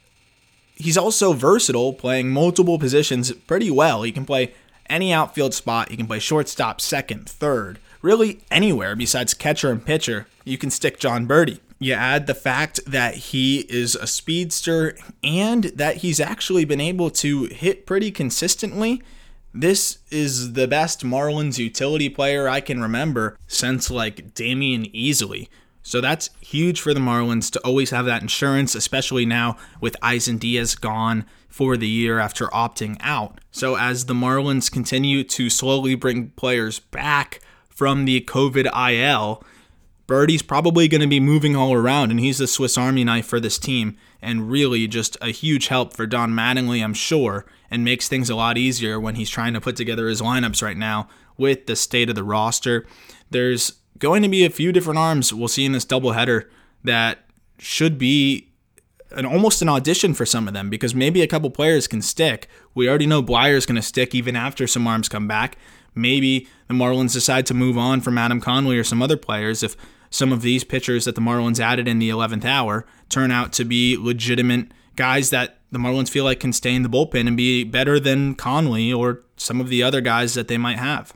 He's 0.74 0.98
also 0.98 1.32
versatile, 1.32 1.92
playing 1.92 2.30
multiple 2.30 2.78
positions 2.78 3.30
pretty 3.32 3.70
well. 3.70 4.02
He 4.02 4.10
can 4.10 4.24
play 4.24 4.54
any 4.88 5.12
outfield 5.12 5.54
spot, 5.54 5.90
he 5.90 5.96
can 5.96 6.08
play 6.08 6.18
shortstop, 6.18 6.80
second, 6.80 7.28
third 7.28 7.78
really 8.02 8.40
anywhere 8.50 8.96
besides 8.96 9.34
catcher 9.34 9.70
and 9.70 9.84
pitcher, 9.84 10.26
you 10.44 10.58
can 10.58 10.70
stick 10.70 10.98
Jon 10.98 11.26
Berti. 11.26 11.60
You 11.78 11.94
add 11.94 12.26
the 12.26 12.34
fact 12.34 12.80
that 12.86 13.14
he 13.14 13.60
is 13.70 13.94
a 13.94 14.06
speedster 14.06 14.96
and 15.24 15.64
that 15.64 15.98
he's 15.98 16.20
actually 16.20 16.66
been 16.66 16.80
able 16.80 17.10
to 17.10 17.44
hit 17.44 17.86
pretty 17.86 18.10
consistently. 18.10 19.02
This 19.54 19.98
is 20.10 20.52
the 20.52 20.68
best 20.68 21.04
Marlins 21.04 21.58
utility 21.58 22.10
player 22.10 22.48
I 22.48 22.60
can 22.60 22.82
remember 22.82 23.38
since 23.46 23.90
like 23.90 24.34
Damion 24.34 24.94
Easley. 24.94 25.48
So 25.82 26.02
that's 26.02 26.28
huge 26.40 26.80
for 26.80 26.92
the 26.92 27.00
Marlins 27.00 27.50
to 27.52 27.60
always 27.60 27.90
have 27.90 28.04
that 28.04 28.20
insurance, 28.20 28.74
especially 28.74 29.24
now 29.24 29.56
with 29.80 29.96
Isan 30.04 30.36
Diaz 30.36 30.74
gone 30.74 31.24
for 31.48 31.76
the 31.76 31.88
year 31.88 32.18
after 32.18 32.46
opting 32.48 32.98
out. 33.00 33.40
So 33.50 33.76
as 33.76 34.04
the 34.04 34.14
Marlins 34.14 34.70
continue 34.70 35.24
to 35.24 35.48
slowly 35.48 35.94
bring 35.94 36.30
players 36.30 36.78
back, 36.78 37.40
from 37.80 38.04
the 38.04 38.20
COVID 38.20 38.66
IL, 38.92 39.42
Berti's 40.06 40.42
probably 40.42 40.86
going 40.86 41.00
to 41.00 41.06
be 41.06 41.18
moving 41.18 41.56
all 41.56 41.72
around, 41.72 42.10
and 42.10 42.20
he's 42.20 42.36
the 42.36 42.46
Swiss 42.46 42.76
Army 42.76 43.04
knife 43.04 43.24
for 43.24 43.40
this 43.40 43.58
team, 43.58 43.96
and 44.20 44.50
really 44.50 44.86
just 44.86 45.16
a 45.22 45.30
huge 45.30 45.68
help 45.68 45.96
for 45.96 46.06
Don 46.06 46.32
Mattingly, 46.32 46.84
I'm 46.84 46.92
sure, 46.92 47.46
and 47.70 47.82
makes 47.82 48.06
things 48.06 48.28
a 48.28 48.34
lot 48.34 48.58
easier 48.58 49.00
when 49.00 49.14
he's 49.14 49.30
trying 49.30 49.54
to 49.54 49.62
put 49.62 49.76
together 49.76 50.08
his 50.08 50.20
lineups 50.20 50.62
right 50.62 50.76
now 50.76 51.08
with 51.38 51.64
the 51.64 51.74
state 51.74 52.10
of 52.10 52.16
the 52.16 52.22
roster. 52.22 52.86
There's 53.30 53.72
going 53.98 54.22
to 54.24 54.28
be 54.28 54.44
a 54.44 54.50
few 54.50 54.72
different 54.72 54.98
arms 54.98 55.32
we'll 55.32 55.48
see 55.48 55.64
in 55.64 55.72
this 55.72 55.86
doubleheader 55.86 56.50
that 56.84 57.20
should 57.58 57.96
be 57.96 58.50
an 59.12 59.24
almost 59.24 59.62
an 59.62 59.70
audition 59.70 60.12
for 60.12 60.26
some 60.26 60.46
of 60.46 60.52
them 60.52 60.68
because 60.68 60.94
maybe 60.94 61.22
a 61.22 61.26
couple 61.26 61.48
players 61.48 61.88
can 61.88 62.02
stick. 62.02 62.46
We 62.74 62.90
already 62.90 63.06
know 63.06 63.22
Bleier's 63.22 63.64
going 63.64 63.76
to 63.76 63.82
stick 63.82 64.14
even 64.14 64.36
after 64.36 64.66
some 64.66 64.86
arms 64.86 65.08
come 65.08 65.26
back 65.26 65.56
maybe 65.94 66.48
the 66.68 66.74
Marlins 66.74 67.12
decide 67.12 67.46
to 67.46 67.54
move 67.54 67.76
on 67.76 68.00
from 68.00 68.18
Adam 68.18 68.40
Conley 68.40 68.78
or 68.78 68.84
some 68.84 69.02
other 69.02 69.16
players 69.16 69.62
if 69.62 69.76
some 70.10 70.32
of 70.32 70.42
these 70.42 70.64
pitchers 70.64 71.04
that 71.04 71.14
the 71.14 71.20
Marlins 71.20 71.60
added 71.60 71.86
in 71.86 71.98
the 71.98 72.10
11th 72.10 72.44
hour 72.44 72.84
turn 73.08 73.30
out 73.30 73.52
to 73.54 73.64
be 73.64 73.96
legitimate 73.96 74.72
guys 74.96 75.30
that 75.30 75.58
the 75.70 75.78
Marlins 75.78 76.10
feel 76.10 76.24
like 76.24 76.40
can 76.40 76.52
stay 76.52 76.74
in 76.74 76.82
the 76.82 76.88
bullpen 76.88 77.26
and 77.26 77.36
be 77.36 77.64
better 77.64 78.00
than 78.00 78.34
Conley 78.34 78.92
or 78.92 79.22
some 79.36 79.60
of 79.60 79.68
the 79.68 79.82
other 79.82 80.00
guys 80.00 80.34
that 80.34 80.48
they 80.48 80.58
might 80.58 80.78
have. 80.78 81.14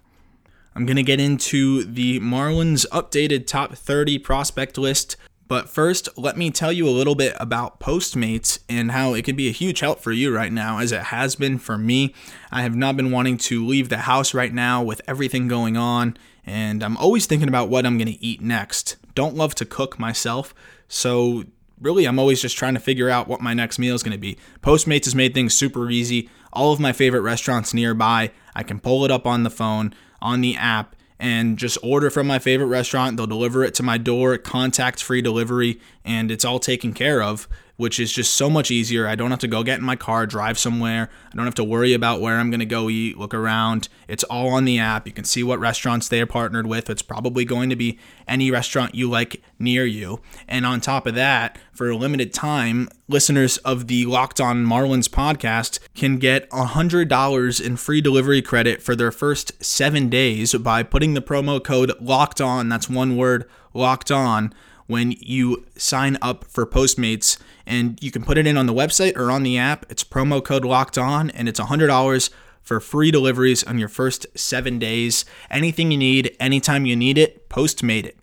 I'm 0.77 0.87
going 0.87 0.97
to 0.97 1.03
get 1.03 1.21
into 1.21 1.85
the 1.85 2.21
Marlins 2.21 2.87
updated 2.89 3.47
top 3.47 3.75
30 3.75 4.19
prospect 4.19 4.79
list 4.79 5.17
but 5.47 5.69
first, 5.69 6.09
let 6.17 6.37
me 6.37 6.51
tell 6.51 6.73
you 6.73 6.89
a 6.89 6.91
little 6.91 7.15
bit 7.15 7.35
about 7.39 7.81
Postmates 7.81 8.59
and 8.69 8.93
how 8.93 9.15
it 9.15 9.23
could 9.23 9.37
be 9.37 9.49
a 9.49 9.53
huge 9.53 9.81
help 9.81 10.01
for 10.01 10.13
you 10.13 10.35
right 10.35 10.53
now, 10.53 10.79
as 10.79 10.91
it 10.91 11.05
has 11.05 11.37
been 11.37 11.59
for 11.59 11.77
me. 11.77 12.15
I 12.51 12.63
have 12.63 12.75
not 12.75 12.97
been 12.97 13.11
wanting 13.11 13.37
to 13.39 13.65
leave 13.65 13.89
the 13.89 13.99
house 13.99 14.33
right 14.33 14.53
now 14.53 14.83
with 14.83 15.03
everything 15.07 15.47
going 15.49 15.77
on, 15.77 16.17
and 16.47 16.83
I'm 16.83 16.97
always 16.97 17.27
thinking 17.27 17.49
about 17.49 17.69
what 17.69 17.85
I'm 17.85 17.99
going 17.99 18.13
to 18.13 18.25
eat 18.25 18.41
next. 18.41 18.97
Don't 19.15 19.37
love 19.37 19.55
to 19.57 19.67
cook 19.67 19.99
myself, 19.99 20.55
so 20.89 21.45
really, 21.81 22.07
I'm 22.07 22.19
always 22.19 22.41
just 22.41 22.57
trying 22.57 22.75
to 22.75 22.81
figure 22.81 23.11
out 23.11 23.29
what 23.29 23.41
my 23.41 23.53
next 23.53 23.79
meal 23.79 23.95
is 23.95 24.03
going 24.03 24.13
to 24.13 24.19
be. 24.19 24.39
Postmates 24.63 25.05
has 25.05 25.15
made 25.15 25.35
things 25.35 25.55
super 25.55 25.91
easy. 25.91 26.31
All 26.53 26.73
of 26.73 26.81
my 26.81 26.93
favorite 26.93 27.21
restaurants 27.21 27.75
nearby, 27.75 28.31
I 28.55 28.63
can 28.63 28.81
pull 28.81 29.05
it 29.05 29.11
up 29.11 29.27
on 29.27 29.43
the 29.43 29.51
phone, 29.51 29.95
on 30.23 30.41
the 30.41 30.57
app 30.57 30.97
and 31.25 31.57
just 31.57 31.79
order 31.83 32.11
from 32.11 32.27
my 32.27 32.39
favorite 32.39 32.67
restaurant. 32.67 33.17
They'll 33.17 33.27
deliver 33.27 33.65
it 33.65 33.73
to 33.77 33.83
my 33.83 33.97
door, 33.97 34.37
contact 34.37 35.03
free 35.03 35.23
delivery, 35.23 35.81
and 36.05 36.31
it's 36.31 36.45
all 36.45 36.59
taken 36.59 36.93
care 36.93 37.23
of 37.23 37.49
which 37.77 37.99
is 37.99 38.13
just 38.13 38.35
so 38.35 38.49
much 38.49 38.71
easier. 38.71 39.07
I 39.07 39.15
don't 39.15 39.31
have 39.31 39.41
to 39.41 39.49
go 39.49 39.63
get 39.63 39.79
in 39.79 39.85
my 39.85 39.97
car, 39.97 40.27
drive 40.27 40.59
somewhere. 40.59 41.11
I 41.33 41.37
don't 41.37 41.45
have 41.45 41.55
to 41.57 41.65
worry 41.65 41.93
about 41.93 42.21
where 42.21 42.39
I'm 42.39 42.51
going 42.51 42.61
to 42.61 42.67
go 42.67 42.89
eat, 42.89 43.19
look 43.19 43.35
around. 43.35 43.89
It's 44.07 44.25
all 44.25 44.49
on 44.49 44.65
the 44.65 44.79
app. 44.79 45.07
You 45.07 45.13
can 45.13 45.25
see 45.25 45.43
what 45.43 45.59
restaurants 45.59 46.09
they 46.09 46.21
are 46.21 46.27
partnered 46.27 46.67
with. 46.67 46.89
It's 46.89 47.03
probably 47.03 47.45
going 47.45 47.71
to 47.71 47.77
be 47.77 47.99
any 48.29 48.51
restaurant 48.51 48.95
you 48.95 49.11
like 49.11 49.43
near 49.59 49.85
you. 49.85 50.21
And 50.47 50.65
on 50.65 50.81
top 50.81 51.07
of 51.07 51.15
that, 51.15 51.59
for 51.73 51.91
a 51.91 51.97
limited 51.97 52.33
time, 52.33 52.89
listeners 53.09 53.59
of 53.59 53.89
the 53.89 54.07
Locked 54.07 54.41
On 54.41 54.65
Marlins 54.65 55.09
podcast 55.09 55.81
can 55.95 56.19
get 56.19 56.49
$100 56.51 57.61
in 57.65 57.77
free 57.77 58.01
delivery 58.01 58.43
credit 58.43 58.83
for 58.83 58.95
their 58.95 59.11
first 59.11 59.63
seven 59.65 60.09
days 60.09 60.55
by 60.55 60.83
putting 60.83 61.15
the 61.15 61.23
promo 61.23 61.63
code 61.63 61.93
LOCKED 62.01 62.41
ON, 62.41 62.69
that's 62.69 62.89
one 62.89 63.17
word, 63.17 63.49
LOCKED 63.75 64.13
ON, 64.13 64.55
when 64.87 65.13
you 65.19 65.67
sign 65.77 66.19
up 66.21 66.45
for 66.45 66.67
Postmates. 66.67 67.39
And 67.67 68.03
you 68.03 68.11
can 68.11 68.23
put 68.23 68.39
it 68.39 68.47
in 68.47 68.57
on 68.57 68.67
the 68.67 68.75
website 68.75 69.17
or 69.17 69.31
on 69.31 69.43
the 69.43 69.59
app. 69.59 69.87
It's 69.91 70.05
promo 70.05 70.45
code 70.45 70.65
locked 70.65 70.99
on, 70.99 71.31
and 71.31 71.49
it's 71.49 71.61
$100 71.61 72.31
for 72.63 72.81
free 72.81 73.11
deliveries 73.11 73.63
on 73.65 73.79
your 73.79 73.89
first 73.89 74.27
seven 74.35 74.79
days. 74.79 75.25
Anything 75.51 75.91
you 75.91 75.99
need, 75.99 76.37
anytime 76.41 76.87
you 76.87 76.97
need 76.97 77.19
it, 77.19 77.49
Postmate 77.49 78.05
it. 78.05 78.19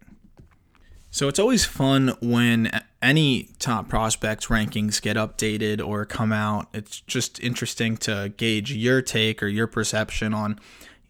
So 1.09 1.27
it's 1.27 1.39
always 1.39 1.65
fun 1.65 2.15
when 2.21 2.71
any 3.01 3.49
top 3.59 3.89
prospects 3.89 4.47
rankings 4.47 5.01
get 5.01 5.17
updated 5.17 5.85
or 5.85 6.05
come 6.05 6.31
out. 6.31 6.67
It's 6.73 7.01
just 7.01 7.39
interesting 7.41 7.97
to 7.97 8.31
gauge 8.37 8.71
your 8.71 9.01
take 9.01 9.43
or 9.43 9.47
your 9.47 9.67
perception 9.67 10.33
on 10.33 10.59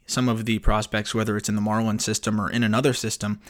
some 0.08 0.28
of 0.28 0.46
the 0.46 0.60
prospects, 0.60 1.14
whether 1.14 1.38
it's 1.38 1.50
in 1.50 1.56
the 1.56 1.62
Marlin 1.62 2.00
system 2.00 2.40
or 2.42 2.50
in 2.50 2.64
another 2.64 2.94
system 2.94 3.42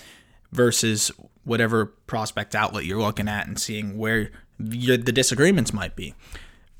versus 0.51 1.11
whatever 1.43 1.85
prospect 1.85 2.55
outlet 2.55 2.85
you're 2.85 3.01
looking 3.01 3.27
at 3.27 3.47
and 3.47 3.59
seeing 3.59 3.97
where 3.97 4.31
the 4.59 4.97
disagreements 4.97 5.73
might 5.73 5.95
be. 5.95 6.13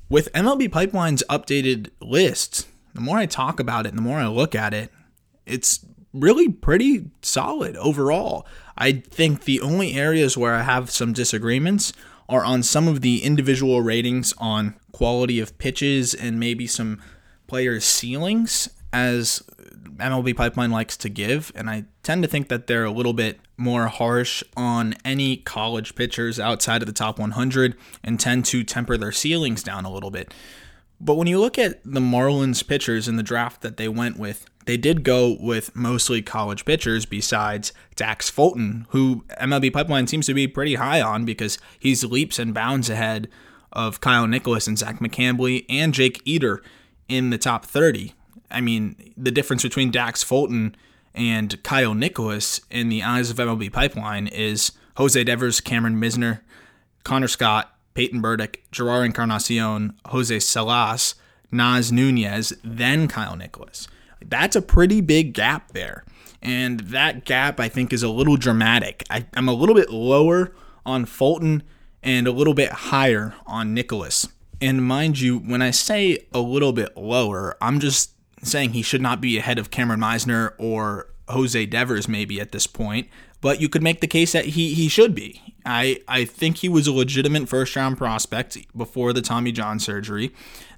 With 0.08 0.32
MLB 0.32 0.70
Pipeline's 0.70 1.24
updated 1.28 1.90
list, 2.00 2.68
the 2.94 3.00
more 3.00 3.18
I 3.18 3.26
talk 3.26 3.58
about 3.58 3.86
it 3.86 3.90
and 3.90 3.98
the 3.98 4.02
more 4.02 4.18
I 4.18 4.26
look 4.26 4.54
at 4.54 4.74
it, 4.74 4.92
it's 5.46 5.84
really 6.12 6.48
pretty 6.48 7.10
solid 7.22 7.76
overall. 7.76 8.46
I 8.76 8.92
think 8.92 9.44
the 9.44 9.60
only 9.60 9.94
areas 9.94 10.36
where 10.36 10.54
I 10.54 10.62
have 10.62 10.90
some 10.90 11.12
disagreements 11.12 11.92
are 12.28 12.44
on 12.44 12.62
some 12.62 12.86
of 12.86 13.00
the 13.00 13.24
individual 13.24 13.82
ratings 13.82 14.32
on 14.38 14.76
quality 14.92 15.40
of 15.40 15.58
pitches 15.58 16.14
and 16.14 16.38
maybe 16.38 16.66
some 16.66 17.02
players' 17.46 17.84
ceilings, 17.84 18.68
as 18.92 19.42
MLB 19.96 20.36
Pipeline 20.36 20.70
likes 20.70 20.96
to 20.98 21.08
give. 21.08 21.50
And 21.54 21.68
I 21.68 21.84
tend 22.02 22.22
to 22.22 22.28
think 22.28 22.48
that 22.48 22.66
they're 22.66 22.84
a 22.84 22.90
little 22.90 23.12
bit 23.12 23.40
more 23.62 23.86
harsh 23.86 24.42
on 24.56 24.94
any 25.04 25.38
college 25.38 25.94
pitchers 25.94 26.38
outside 26.40 26.82
of 26.82 26.86
the 26.86 26.92
top 26.92 27.18
100 27.18 27.76
and 28.02 28.18
tend 28.18 28.44
to 28.46 28.64
temper 28.64 28.96
their 28.96 29.12
ceilings 29.12 29.62
down 29.62 29.84
a 29.84 29.92
little 29.92 30.10
bit. 30.10 30.34
But 31.00 31.14
when 31.14 31.26
you 31.26 31.40
look 31.40 31.58
at 31.58 31.80
the 31.84 32.00
Marlins 32.00 32.66
pitchers 32.66 33.08
in 33.08 33.16
the 33.16 33.22
draft 33.22 33.60
that 33.62 33.76
they 33.76 33.88
went 33.88 34.18
with, 34.18 34.46
they 34.66 34.76
did 34.76 35.02
go 35.02 35.36
with 35.40 35.74
mostly 35.74 36.22
college 36.22 36.64
pitchers 36.64 37.06
besides 37.06 37.72
Dax 37.96 38.30
Fulton, 38.30 38.86
who 38.90 39.24
MLB 39.40 39.72
Pipeline 39.72 40.06
seems 40.06 40.26
to 40.26 40.34
be 40.34 40.46
pretty 40.46 40.76
high 40.76 41.00
on 41.00 41.24
because 41.24 41.58
he's 41.78 42.04
leaps 42.04 42.38
and 42.38 42.54
bounds 42.54 42.88
ahead 42.88 43.28
of 43.72 44.00
Kyle 44.00 44.26
Nicolas 44.26 44.68
and 44.68 44.78
Zach 44.78 45.00
McCambley 45.00 45.64
and 45.68 45.94
Jake 45.94 46.20
Eder 46.26 46.62
in 47.08 47.30
the 47.30 47.38
top 47.38 47.64
30. 47.64 48.14
I 48.50 48.60
mean, 48.60 49.12
the 49.16 49.30
difference 49.30 49.62
between 49.62 49.90
Dax 49.90 50.22
Fulton 50.22 50.76
and 51.14 51.62
Kyle 51.62 51.94
Nicolas 51.94 52.60
in 52.70 52.88
the 52.88 53.02
eyes 53.02 53.30
of 53.30 53.36
MLB 53.36 53.72
Pipeline 53.72 54.26
is 54.26 54.72
Jose 54.96 55.22
Devers, 55.24 55.60
Cameron 55.60 55.96
Misner, 55.96 56.40
Connor 57.04 57.28
Scott, 57.28 57.74
Peyton 57.94 58.20
Burdick, 58.20 58.64
Jerar 58.72 59.04
Encarnacion, 59.04 59.94
Jose 60.06 60.38
Salas, 60.40 61.14
Naz 61.50 61.92
Nunez, 61.92 62.52
then 62.64 63.08
Kyle 63.08 63.36
Nicolas. 63.36 63.88
That's 64.24 64.56
a 64.56 64.62
pretty 64.62 65.00
big 65.00 65.34
gap 65.34 65.72
there. 65.72 66.04
And 66.40 66.80
that 66.80 67.24
gap, 67.24 67.60
I 67.60 67.68
think, 67.68 67.92
is 67.92 68.02
a 68.02 68.08
little 68.08 68.36
dramatic. 68.36 69.04
I, 69.10 69.26
am 69.34 69.48
a 69.48 69.52
little 69.52 69.74
bit 69.74 69.90
lower 69.90 70.52
on 70.84 71.04
Fulton 71.04 71.62
and 72.02 72.26
a 72.26 72.32
little 72.32 72.54
bit 72.54 72.72
higher 72.72 73.34
on 73.46 73.74
Nicolas. 73.74 74.28
And 74.60 74.84
mind 74.84 75.20
you, 75.20 75.38
when 75.38 75.62
I 75.62 75.70
say 75.70 76.26
a 76.32 76.40
little 76.40 76.72
bit 76.72 76.96
lower, 76.96 77.56
I'm 77.60 77.80
just 77.80 78.12
saying 78.42 78.72
he 78.72 78.82
should 78.82 79.02
not 79.02 79.20
be 79.20 79.38
ahead 79.38 79.58
of 79.58 79.70
Cameron 79.70 80.00
Misner 80.00 80.52
or 80.58 81.08
Jose 81.28 81.66
Devers 81.66 82.08
maybe 82.08 82.40
at 82.40 82.52
this 82.52 82.66
point, 82.66 83.08
but 83.40 83.60
you 83.60 83.68
could 83.68 83.82
make 83.82 84.00
the 84.00 84.06
case 84.06 84.32
that 84.32 84.46
he 84.46 84.74
he 84.74 84.88
should 84.88 85.14
be. 85.14 85.40
I 85.64 86.00
I 86.08 86.24
think 86.24 86.58
he 86.58 86.68
was 86.68 86.86
a 86.86 86.92
legitimate 86.92 87.48
first 87.48 87.74
round 87.76 87.98
prospect 87.98 88.58
before 88.76 89.12
the 89.12 89.22
Tommy 89.22 89.52
John 89.52 89.78
surgery. 89.78 90.32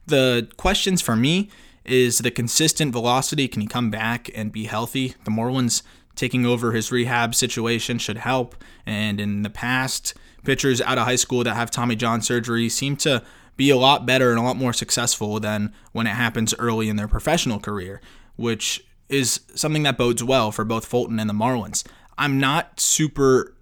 The 0.06 0.48
questions 0.56 1.00
for 1.00 1.16
me 1.16 1.48
is 1.84 2.18
the 2.18 2.30
consistent 2.30 2.92
velocity. 2.92 3.48
Can 3.48 3.62
he 3.62 3.66
come 3.66 3.90
back 3.90 4.30
and 4.34 4.52
be 4.52 4.64
healthy? 4.64 5.14
The 5.24 5.30
Marlins 5.30 5.82
taking 6.14 6.46
over 6.46 6.72
his 6.72 6.92
rehab 6.92 7.34
situation 7.34 7.98
should 7.98 8.18
help. 8.18 8.54
And 8.86 9.20
in 9.20 9.42
the 9.42 9.50
past, 9.50 10.14
pitchers 10.44 10.80
out 10.80 10.98
of 10.98 11.04
high 11.04 11.16
school 11.16 11.44
that 11.44 11.54
have 11.54 11.70
Tommy 11.70 11.96
John 11.96 12.22
surgery 12.22 12.68
seem 12.68 12.96
to 12.98 13.22
be 13.56 13.70
a 13.70 13.76
lot 13.76 14.06
better 14.06 14.30
and 14.30 14.38
a 14.38 14.42
lot 14.42 14.56
more 14.56 14.72
successful 14.72 15.38
than 15.40 15.72
when 15.92 16.06
it 16.06 16.10
happens 16.10 16.54
early 16.58 16.88
in 16.88 16.96
their 16.96 17.08
professional 17.08 17.58
career, 17.60 18.00
which 18.36 18.84
is 19.08 19.40
something 19.54 19.82
that 19.84 19.98
bodes 19.98 20.24
well 20.24 20.50
for 20.50 20.64
both 20.64 20.86
Fulton 20.86 21.20
and 21.20 21.28
the 21.28 21.34
Marlins. 21.34 21.84
I'm 22.18 22.38
not 22.38 22.80
super 22.80 23.56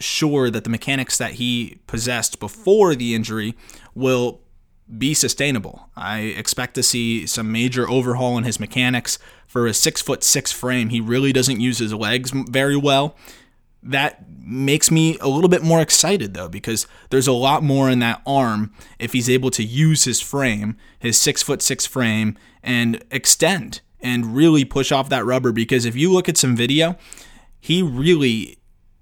sure 0.00 0.50
that 0.50 0.64
the 0.64 0.70
mechanics 0.70 1.18
that 1.18 1.34
he 1.34 1.80
possessed 1.86 2.40
before 2.40 2.94
the 2.94 3.14
injury 3.14 3.54
will 3.94 4.40
be 4.96 5.12
sustainable. 5.12 5.90
I 5.96 6.20
expect 6.20 6.74
to 6.76 6.82
see 6.82 7.26
some 7.26 7.52
major 7.52 7.88
overhaul 7.88 8.38
in 8.38 8.44
his 8.44 8.58
mechanics. 8.58 9.18
For 9.46 9.66
a 9.66 9.74
six 9.74 10.00
foot 10.00 10.22
six 10.22 10.52
frame, 10.52 10.90
he 10.90 11.00
really 11.00 11.32
doesn't 11.32 11.60
use 11.60 11.78
his 11.78 11.94
legs 11.94 12.30
very 12.32 12.76
well. 12.76 13.16
That 13.88 14.24
makes 14.40 14.90
me 14.90 15.18
a 15.18 15.28
little 15.28 15.48
bit 15.48 15.62
more 15.62 15.80
excited 15.80 16.34
though, 16.34 16.48
because 16.48 16.86
there's 17.10 17.26
a 17.26 17.32
lot 17.32 17.62
more 17.62 17.90
in 17.90 17.98
that 18.00 18.22
arm 18.26 18.72
if 18.98 19.12
he's 19.12 19.28
able 19.28 19.50
to 19.52 19.62
use 19.62 20.04
his 20.04 20.20
frame, 20.20 20.76
his 20.98 21.18
six 21.18 21.42
foot 21.42 21.62
six 21.62 21.86
frame, 21.86 22.36
and 22.62 23.02
extend 23.10 23.80
and 24.00 24.36
really 24.36 24.64
push 24.64 24.92
off 24.92 25.08
that 25.08 25.24
rubber. 25.24 25.52
Because 25.52 25.84
if 25.84 25.96
you 25.96 26.12
look 26.12 26.28
at 26.28 26.36
some 26.36 26.54
video, 26.54 26.96
he 27.60 27.82
really 27.82 28.58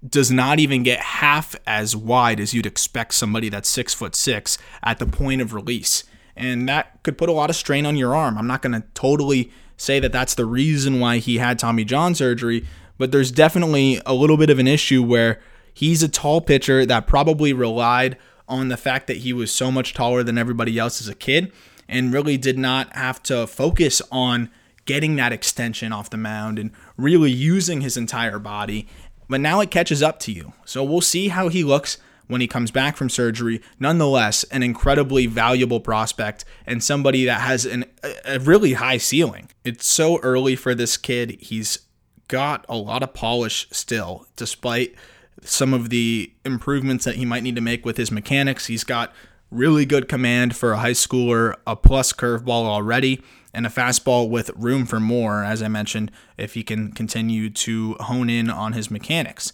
does 0.07 0.31
not 0.31 0.59
even 0.59 0.83
get 0.83 0.99
half 0.99 1.55
as 1.65 1.95
wide 1.95 2.39
as 2.39 2.53
you'd 2.53 2.65
expect 2.65 3.13
somebody 3.13 3.49
that's 3.49 3.67
six 3.67 3.93
foot 3.93 4.15
six 4.15 4.57
at 4.83 4.99
the 4.99 5.05
point 5.05 5.41
of 5.41 5.53
release. 5.53 6.03
And 6.35 6.69
that 6.69 7.03
could 7.03 7.17
put 7.17 7.29
a 7.29 7.33
lot 7.33 7.49
of 7.49 7.55
strain 7.55 7.85
on 7.85 7.97
your 7.97 8.15
arm. 8.15 8.37
I'm 8.37 8.47
not 8.47 8.61
going 8.61 8.79
to 8.79 8.87
totally 8.93 9.51
say 9.75 9.99
that 9.99 10.11
that's 10.11 10.35
the 10.35 10.45
reason 10.45 10.99
why 10.99 11.17
he 11.17 11.39
had 11.39 11.57
Tommy 11.59 11.83
John 11.83 12.15
surgery, 12.15 12.65
but 12.97 13.11
there's 13.11 13.31
definitely 13.31 14.01
a 14.05 14.13
little 14.13 14.37
bit 14.37 14.49
of 14.49 14.59
an 14.59 14.67
issue 14.67 15.03
where 15.03 15.39
he's 15.73 16.03
a 16.03 16.09
tall 16.09 16.41
pitcher 16.41 16.85
that 16.85 17.07
probably 17.07 17.53
relied 17.53 18.17
on 18.47 18.69
the 18.69 18.77
fact 18.77 19.07
that 19.07 19.17
he 19.17 19.33
was 19.33 19.51
so 19.51 19.71
much 19.71 19.93
taller 19.93 20.23
than 20.23 20.37
everybody 20.37 20.77
else 20.79 21.01
as 21.01 21.07
a 21.07 21.15
kid 21.15 21.51
and 21.87 22.13
really 22.13 22.37
did 22.37 22.57
not 22.57 22.93
have 22.95 23.21
to 23.23 23.45
focus 23.47 24.01
on 24.11 24.49
getting 24.85 25.17
that 25.17 25.33
extension 25.33 25.91
off 25.91 26.09
the 26.09 26.17
mound 26.17 26.57
and 26.57 26.71
really 26.95 27.31
using 27.31 27.81
his 27.81 27.97
entire 27.97 28.39
body 28.39 28.87
but 29.27 29.41
now 29.41 29.59
it 29.59 29.71
catches 29.71 30.01
up 30.01 30.19
to 30.21 30.31
you. 30.31 30.53
So 30.65 30.83
we'll 30.83 31.01
see 31.01 31.29
how 31.29 31.49
he 31.49 31.63
looks 31.63 31.97
when 32.27 32.41
he 32.41 32.47
comes 32.47 32.71
back 32.71 32.97
from 32.97 33.09
surgery. 33.09 33.61
Nonetheless, 33.79 34.43
an 34.45 34.63
incredibly 34.63 35.27
valuable 35.27 35.79
prospect 35.79 36.45
and 36.65 36.83
somebody 36.83 37.25
that 37.25 37.41
has 37.41 37.65
an, 37.65 37.85
a 38.25 38.39
really 38.39 38.73
high 38.73 38.97
ceiling. 38.97 39.49
It's 39.63 39.85
so 39.85 40.19
early 40.19 40.55
for 40.55 40.75
this 40.75 40.97
kid. 40.97 41.37
He's 41.39 41.79
got 42.27 42.65
a 42.67 42.75
lot 42.75 43.03
of 43.03 43.13
polish 43.13 43.67
still, 43.71 44.27
despite 44.35 44.95
some 45.41 45.73
of 45.73 45.89
the 45.89 46.31
improvements 46.43 47.05
that 47.05 47.15
he 47.15 47.25
might 47.25 47.43
need 47.43 47.55
to 47.55 47.61
make 47.61 47.85
with 47.85 47.97
his 47.97 48.11
mechanics. 48.11 48.67
He's 48.67 48.83
got 48.83 49.13
really 49.51 49.85
good 49.85 50.09
command 50.09 50.55
for 50.55 50.73
a 50.73 50.77
high 50.77 50.91
schooler, 50.91 51.55
a 51.65 51.75
plus 51.75 52.11
curveball 52.11 52.65
already 52.65 53.21
and 53.53 53.65
a 53.65 53.69
fastball 53.69 54.29
with 54.29 54.51
room 54.55 54.85
for 54.85 54.99
more, 54.99 55.43
as 55.43 55.63
I 55.63 55.67
mentioned, 55.67 56.11
if 56.37 56.53
he 56.53 56.63
can 56.63 56.91
continue 56.91 57.49
to 57.49 57.95
hone 58.01 58.29
in 58.29 58.49
on 58.49 58.73
his 58.73 58.91
mechanics. 58.91 59.51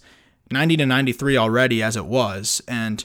90 0.50 0.76
to 0.78 0.86
93 0.86 1.36
already 1.36 1.82
as 1.82 1.96
it 1.96 2.04
was, 2.04 2.60
and 2.68 3.04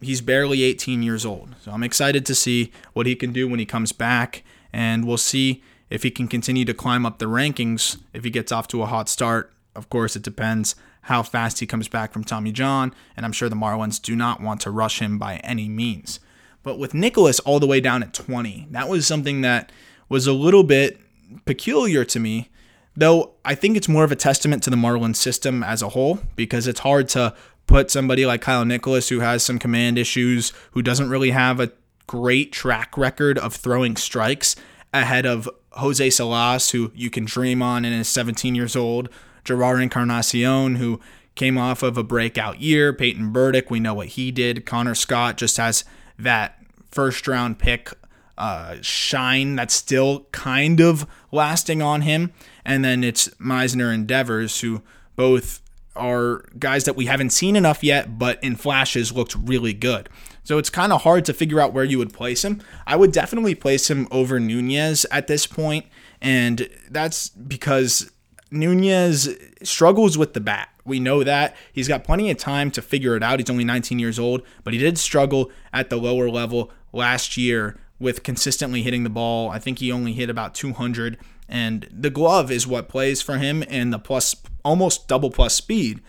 he's 0.00 0.20
barely 0.20 0.62
18 0.62 1.02
years 1.02 1.26
old. 1.26 1.54
So 1.60 1.72
I'm 1.72 1.82
excited 1.82 2.24
to 2.26 2.34
see 2.34 2.72
what 2.94 3.06
he 3.06 3.14
can 3.14 3.32
do 3.32 3.46
when 3.46 3.58
he 3.58 3.66
comes 3.66 3.92
back, 3.92 4.42
and 4.72 5.06
we'll 5.06 5.18
see 5.18 5.62
if 5.92 6.02
he 6.02 6.10
can 6.10 6.26
continue 6.26 6.64
to 6.64 6.72
climb 6.72 7.04
up 7.04 7.18
the 7.18 7.26
rankings 7.26 8.00
if 8.14 8.24
he 8.24 8.30
gets 8.30 8.50
off 8.50 8.66
to 8.66 8.80
a 8.82 8.86
hot 8.86 9.10
start. 9.10 9.52
Of 9.76 9.90
course, 9.90 10.16
it 10.16 10.22
depends 10.22 10.74
how 11.02 11.22
fast 11.22 11.60
he 11.60 11.66
comes 11.66 11.86
back 11.86 12.14
from 12.14 12.24
Tommy 12.24 12.50
John, 12.50 12.94
and 13.14 13.26
I'm 13.26 13.32
sure 13.32 13.50
the 13.50 13.56
Marlins 13.56 14.00
do 14.00 14.16
not 14.16 14.40
want 14.40 14.62
to 14.62 14.70
rush 14.70 15.00
him 15.00 15.18
by 15.18 15.36
any 15.36 15.68
means. 15.68 16.18
But 16.62 16.78
with 16.78 16.94
Nicolas 16.94 17.40
all 17.40 17.60
the 17.60 17.66
way 17.66 17.78
down 17.78 18.02
at 18.02 18.14
20, 18.14 18.68
that 18.70 18.88
was 18.88 19.06
something 19.06 19.42
that 19.42 19.70
was 20.08 20.26
a 20.26 20.32
little 20.32 20.62
bit 20.62 20.98
peculiar 21.44 22.06
to 22.06 22.18
me, 22.18 22.48
though 22.96 23.34
I 23.44 23.54
think 23.54 23.76
it's 23.76 23.88
more 23.88 24.04
of 24.04 24.12
a 24.12 24.16
testament 24.16 24.62
to 24.62 24.70
the 24.70 24.76
Marlins 24.76 25.16
system 25.16 25.62
as 25.62 25.82
a 25.82 25.90
whole 25.90 26.20
because 26.36 26.66
it's 26.66 26.80
hard 26.80 27.08
to 27.10 27.34
put 27.66 27.90
somebody 27.90 28.24
like 28.24 28.40
Kyle 28.40 28.64
Nicolas, 28.64 29.10
who 29.10 29.20
has 29.20 29.42
some 29.42 29.58
command 29.58 29.98
issues, 29.98 30.54
who 30.70 30.80
doesn't 30.80 31.10
really 31.10 31.32
have 31.32 31.60
a 31.60 31.72
great 32.06 32.50
track 32.50 32.96
record 32.96 33.38
of 33.38 33.54
throwing 33.54 33.96
strikes, 33.96 34.56
ahead 34.92 35.26
of 35.26 35.48
Jose 35.72 36.10
Salas, 36.10 36.70
who 36.70 36.92
you 36.94 37.10
can 37.10 37.24
dream 37.24 37.62
on 37.62 37.84
and 37.84 37.94
is 37.94 38.08
17 38.08 38.54
years 38.54 38.76
old, 38.76 39.08
Gerard 39.44 39.80
Encarnacion, 39.80 40.76
who 40.76 41.00
came 41.34 41.56
off 41.56 41.82
of 41.82 41.96
a 41.96 42.04
breakout 42.04 42.60
year, 42.60 42.92
Peyton 42.92 43.32
Burdick, 43.32 43.70
we 43.70 43.80
know 43.80 43.94
what 43.94 44.08
he 44.08 44.30
did, 44.30 44.66
Connor 44.66 44.94
Scott 44.94 45.36
just 45.36 45.56
has 45.56 45.84
that 46.18 46.62
first 46.90 47.26
round 47.26 47.58
pick 47.58 47.90
uh, 48.36 48.76
shine 48.80 49.56
that's 49.56 49.74
still 49.74 50.26
kind 50.32 50.80
of 50.80 51.06
lasting 51.30 51.80
on 51.80 52.02
him. 52.02 52.32
And 52.64 52.84
then 52.84 53.02
it's 53.04 53.28
Misner 53.38 53.92
and 53.92 54.06
Devers, 54.06 54.60
who 54.60 54.82
both 55.16 55.60
are 55.94 56.44
guys 56.58 56.84
that 56.84 56.96
we 56.96 57.06
haven't 57.06 57.30
seen 57.30 57.56
enough 57.56 57.84
yet, 57.84 58.18
but 58.18 58.42
in 58.42 58.56
flashes 58.56 59.12
looked 59.12 59.34
really 59.34 59.72
good. 59.72 60.08
So 60.44 60.58
it's 60.58 60.70
kind 60.70 60.92
of 60.92 61.02
hard 61.02 61.24
to 61.26 61.32
figure 61.32 61.60
out 61.60 61.72
where 61.72 61.84
you 61.84 61.98
would 61.98 62.12
place 62.12 62.44
him. 62.44 62.60
I 62.86 62.96
would 62.96 63.12
definitely 63.12 63.54
place 63.54 63.90
him 63.90 64.08
over 64.10 64.40
Nunez 64.40 65.06
at 65.10 65.26
this 65.26 65.46
point, 65.46 65.86
and 66.20 66.68
that's 66.90 67.28
because 67.28 68.10
Nunez 68.50 69.28
struggles 69.62 70.18
with 70.18 70.34
the 70.34 70.40
bat. 70.40 70.68
We 70.84 70.98
know 70.98 71.22
that. 71.22 71.56
He's 71.72 71.88
got 71.88 72.04
plenty 72.04 72.30
of 72.30 72.38
time 72.38 72.70
to 72.72 72.82
figure 72.82 73.16
it 73.16 73.22
out. 73.22 73.38
He's 73.38 73.50
only 73.50 73.64
19 73.64 73.98
years 73.98 74.18
old, 74.18 74.42
but 74.64 74.72
he 74.72 74.78
did 74.78 74.98
struggle 74.98 75.50
at 75.72 75.90
the 75.90 75.96
lower 75.96 76.28
level 76.28 76.70
last 76.92 77.36
year 77.36 77.78
with 77.98 78.24
consistently 78.24 78.82
hitting 78.82 79.04
the 79.04 79.10
ball. 79.10 79.50
I 79.50 79.58
think 79.60 79.78
he 79.78 79.92
only 79.92 80.12
hit 80.12 80.28
about 80.28 80.54
200, 80.54 81.18
and 81.48 81.88
the 81.92 82.10
glove 82.10 82.50
is 82.50 82.66
what 82.66 82.88
plays 82.88 83.22
for 83.22 83.38
him 83.38 83.62
and 83.68 83.92
the 83.92 83.98
plus 83.98 84.34
almost 84.64 85.06
double 85.06 85.30
plus 85.30 85.54
speed. 85.54 86.00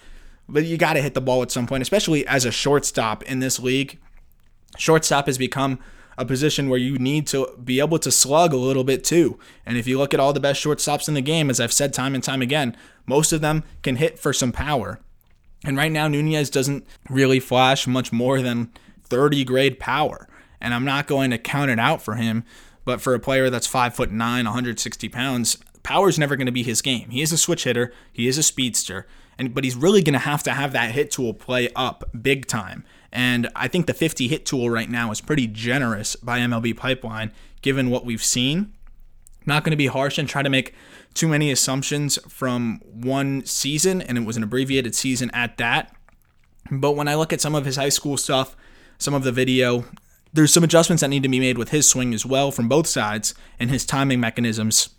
But 0.49 0.65
you 0.65 0.75
got 0.77 0.93
to 0.93 1.01
hit 1.01 1.13
the 1.13 1.21
ball 1.21 1.41
at 1.43 1.51
some 1.51 1.67
point, 1.67 1.83
especially 1.83 2.25
as 2.27 2.45
a 2.45 2.51
shortstop 2.51 3.23
in 3.23 3.39
this 3.39 3.59
league. 3.59 3.99
Shortstop 4.77 5.27
has 5.27 5.37
become 5.37 5.79
a 6.17 6.25
position 6.25 6.69
where 6.69 6.79
you 6.79 6.97
need 6.97 7.25
to 7.27 7.57
be 7.63 7.79
able 7.79 7.97
to 7.99 8.11
slug 8.11 8.53
a 8.53 8.57
little 8.57 8.83
bit 8.83 9.03
too. 9.03 9.39
And 9.65 9.77
if 9.77 9.87
you 9.87 9.97
look 9.97 10.13
at 10.13 10.19
all 10.19 10.33
the 10.33 10.39
best 10.39 10.63
shortstops 10.63 11.07
in 11.07 11.15
the 11.15 11.21
game, 11.21 11.49
as 11.49 11.59
I've 11.59 11.73
said 11.73 11.93
time 11.93 12.13
and 12.13 12.23
time 12.23 12.41
again, 12.41 12.77
most 13.07 13.33
of 13.33 13.41
them 13.41 13.63
can 13.81 13.95
hit 13.95 14.19
for 14.19 14.31
some 14.31 14.51
power. 14.51 14.99
And 15.65 15.77
right 15.77 15.91
now, 15.91 16.07
Nunez 16.07 16.49
doesn't 16.49 16.85
really 17.09 17.39
flash 17.39 17.87
much 17.87 18.11
more 18.11 18.41
than 18.41 18.71
30 19.05 19.43
grade 19.45 19.79
power 19.79 20.27
and 20.63 20.73
I'm 20.73 20.85
not 20.85 21.05
going 21.05 21.29
to 21.29 21.37
count 21.37 21.69
it 21.69 21.77
out 21.77 22.01
for 22.01 22.15
him. 22.15 22.45
But 22.85 23.01
for 23.01 23.13
a 23.13 23.19
player 23.19 23.49
that's 23.49 23.67
five 23.67 23.93
foot 23.93 24.11
nine, 24.11 24.45
160 24.45 25.09
pounds, 25.09 25.57
power 25.83 26.09
is 26.09 26.17
never 26.17 26.35
going 26.35 26.47
to 26.47 26.51
be 26.51 26.63
his 26.63 26.81
game. 26.81 27.09
He 27.11 27.21
is 27.21 27.31
a 27.31 27.37
switch 27.37 27.65
hitter. 27.65 27.93
He 28.11 28.27
is 28.27 28.37
a 28.37 28.43
speedster, 28.43 29.05
and 29.37 29.53
but 29.53 29.63
he's 29.63 29.75
really 29.75 30.01
going 30.01 30.13
to 30.13 30.19
have 30.19 30.43
to 30.43 30.51
have 30.51 30.73
that 30.73 30.91
hit 30.91 31.11
tool 31.11 31.33
play 31.33 31.69
up 31.75 32.09
big 32.19 32.47
time. 32.47 32.83
And 33.13 33.47
I 33.55 33.67
think 33.67 33.85
the 33.85 33.93
50 33.93 34.27
hit 34.27 34.43
tool 34.43 34.71
right 34.71 34.89
now 34.89 35.11
is 35.11 35.21
pretty 35.21 35.45
generous 35.45 36.15
by 36.15 36.39
MLB 36.39 36.75
Pipeline 36.75 37.31
given 37.61 37.91
what 37.91 38.05
we've 38.05 38.23
seen. 38.23 38.73
Not 39.45 39.63
going 39.63 39.71
to 39.71 39.77
be 39.77 39.85
harsh 39.85 40.17
and 40.17 40.27
try 40.27 40.41
to 40.41 40.49
make 40.49 40.73
too 41.13 41.27
many 41.27 41.51
assumptions 41.51 42.17
from 42.27 42.81
one 42.83 43.45
season, 43.45 44.01
and 44.01 44.17
it 44.17 44.25
was 44.25 44.35
an 44.35 44.41
abbreviated 44.41 44.95
season 44.95 45.29
at 45.31 45.57
that. 45.57 45.95
But 46.71 46.93
when 46.93 47.07
I 47.07 47.13
look 47.13 47.31
at 47.31 47.39
some 47.39 47.53
of 47.53 47.65
his 47.65 47.75
high 47.75 47.89
school 47.89 48.17
stuff, 48.17 48.55
some 48.97 49.13
of 49.13 49.23
the 49.23 49.31
video, 49.31 49.85
there's 50.33 50.51
some 50.51 50.63
adjustments 50.63 51.01
that 51.01 51.09
need 51.09 51.21
to 51.21 51.29
be 51.29 51.39
made 51.39 51.59
with 51.59 51.69
his 51.69 51.87
swing 51.87 52.15
as 52.15 52.25
well 52.25 52.51
from 52.51 52.67
both 52.67 52.87
sides 52.87 53.35
and 53.59 53.69
his 53.69 53.85
timing 53.85 54.19
mechanisms 54.19 54.89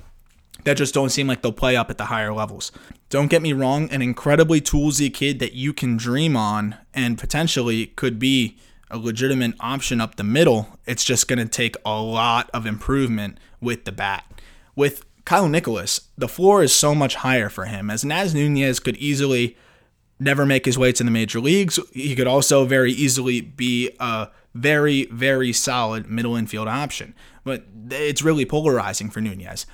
that 0.65 0.77
just 0.77 0.95
don't 0.95 1.11
seem 1.11 1.27
like 1.27 1.43
they'll 1.43 1.53
play 1.53 1.77
up 1.77 1.91
at 1.91 1.99
the 1.99 2.07
higher 2.07 2.33
levels. 2.33 2.73
Don't 3.11 3.29
get 3.29 3.43
me 3.43 3.53
wrong, 3.53 3.89
an 3.91 4.03
incredibly 4.03 4.61
toolsy 4.61 5.13
kid 5.13 5.39
that 5.39 5.53
you 5.53 5.73
can 5.73 5.97
dream 5.97 6.37
on 6.37 6.77
and 6.93 7.19
potentially 7.19 7.87
could 7.87 8.19
be 8.19 8.57
a 8.91 8.99
legitimate 8.99 9.55
option 9.61 10.01
up 10.01 10.17
the 10.17 10.25
middle. 10.25 10.79
It's 10.87 11.05
just 11.05 11.29
going 11.29 11.39
to 11.39 11.47
take 11.47 11.77
a 11.85 12.01
lot 12.01 12.51
of 12.53 12.67
improvement 12.67 13.39
with 13.61 13.85
the 13.85 13.93
bat. 13.93 14.25
With 14.77 15.05
Kyle 15.25 15.49
Nicholas, 15.49 16.09
the 16.19 16.29
floor 16.29 16.63
is 16.63 16.75
so 16.75 16.95
much 16.95 17.17
higher 17.17 17.49
for 17.49 17.65
him, 17.65 17.91
as 17.91 18.05
Naz 18.05 18.35
Nunez 18.35 18.81
could 18.81 18.97
easily 18.99 19.57
never 20.21 20.47
make 20.47 20.65
his 20.65 20.79
way 20.79 20.93
to 20.93 21.05
the 21.05 21.11
major 21.11 21.41
leagues. 21.41 21.79
He 21.93 22.15
could 22.15 22.27
also 22.27 22.65
very 22.65 22.93
easily 22.93 23.41
be 23.41 23.91
a 23.99 24.29
very, 24.55 25.07
very 25.07 25.53
solid 25.53 26.09
middle 26.09 26.37
infield 26.37 26.69
option. 26.69 27.15
But 27.43 27.65
it's 27.91 28.23
really 28.23 28.47
polarizing 28.47 29.11
for 29.11 29.21
Nunez. 29.21 29.67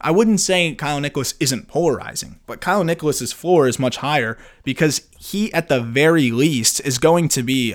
I 0.00 0.10
wouldn't 0.12 0.40
say 0.40 0.74
Kyle 0.74 1.00
Nicolas 1.00 1.34
isn't 1.40 1.66
polarizing, 1.66 2.38
but 2.46 2.60
Kyle 2.60 2.84
Nicolas's 2.84 3.32
floor 3.32 3.66
is 3.66 3.78
much 3.78 3.96
higher 3.96 4.38
because 4.62 5.08
he, 5.18 5.52
at 5.52 5.68
the 5.68 5.80
very 5.80 6.30
least, 6.30 6.80
is 6.84 6.98
going 6.98 7.28
to 7.30 7.42
be 7.42 7.74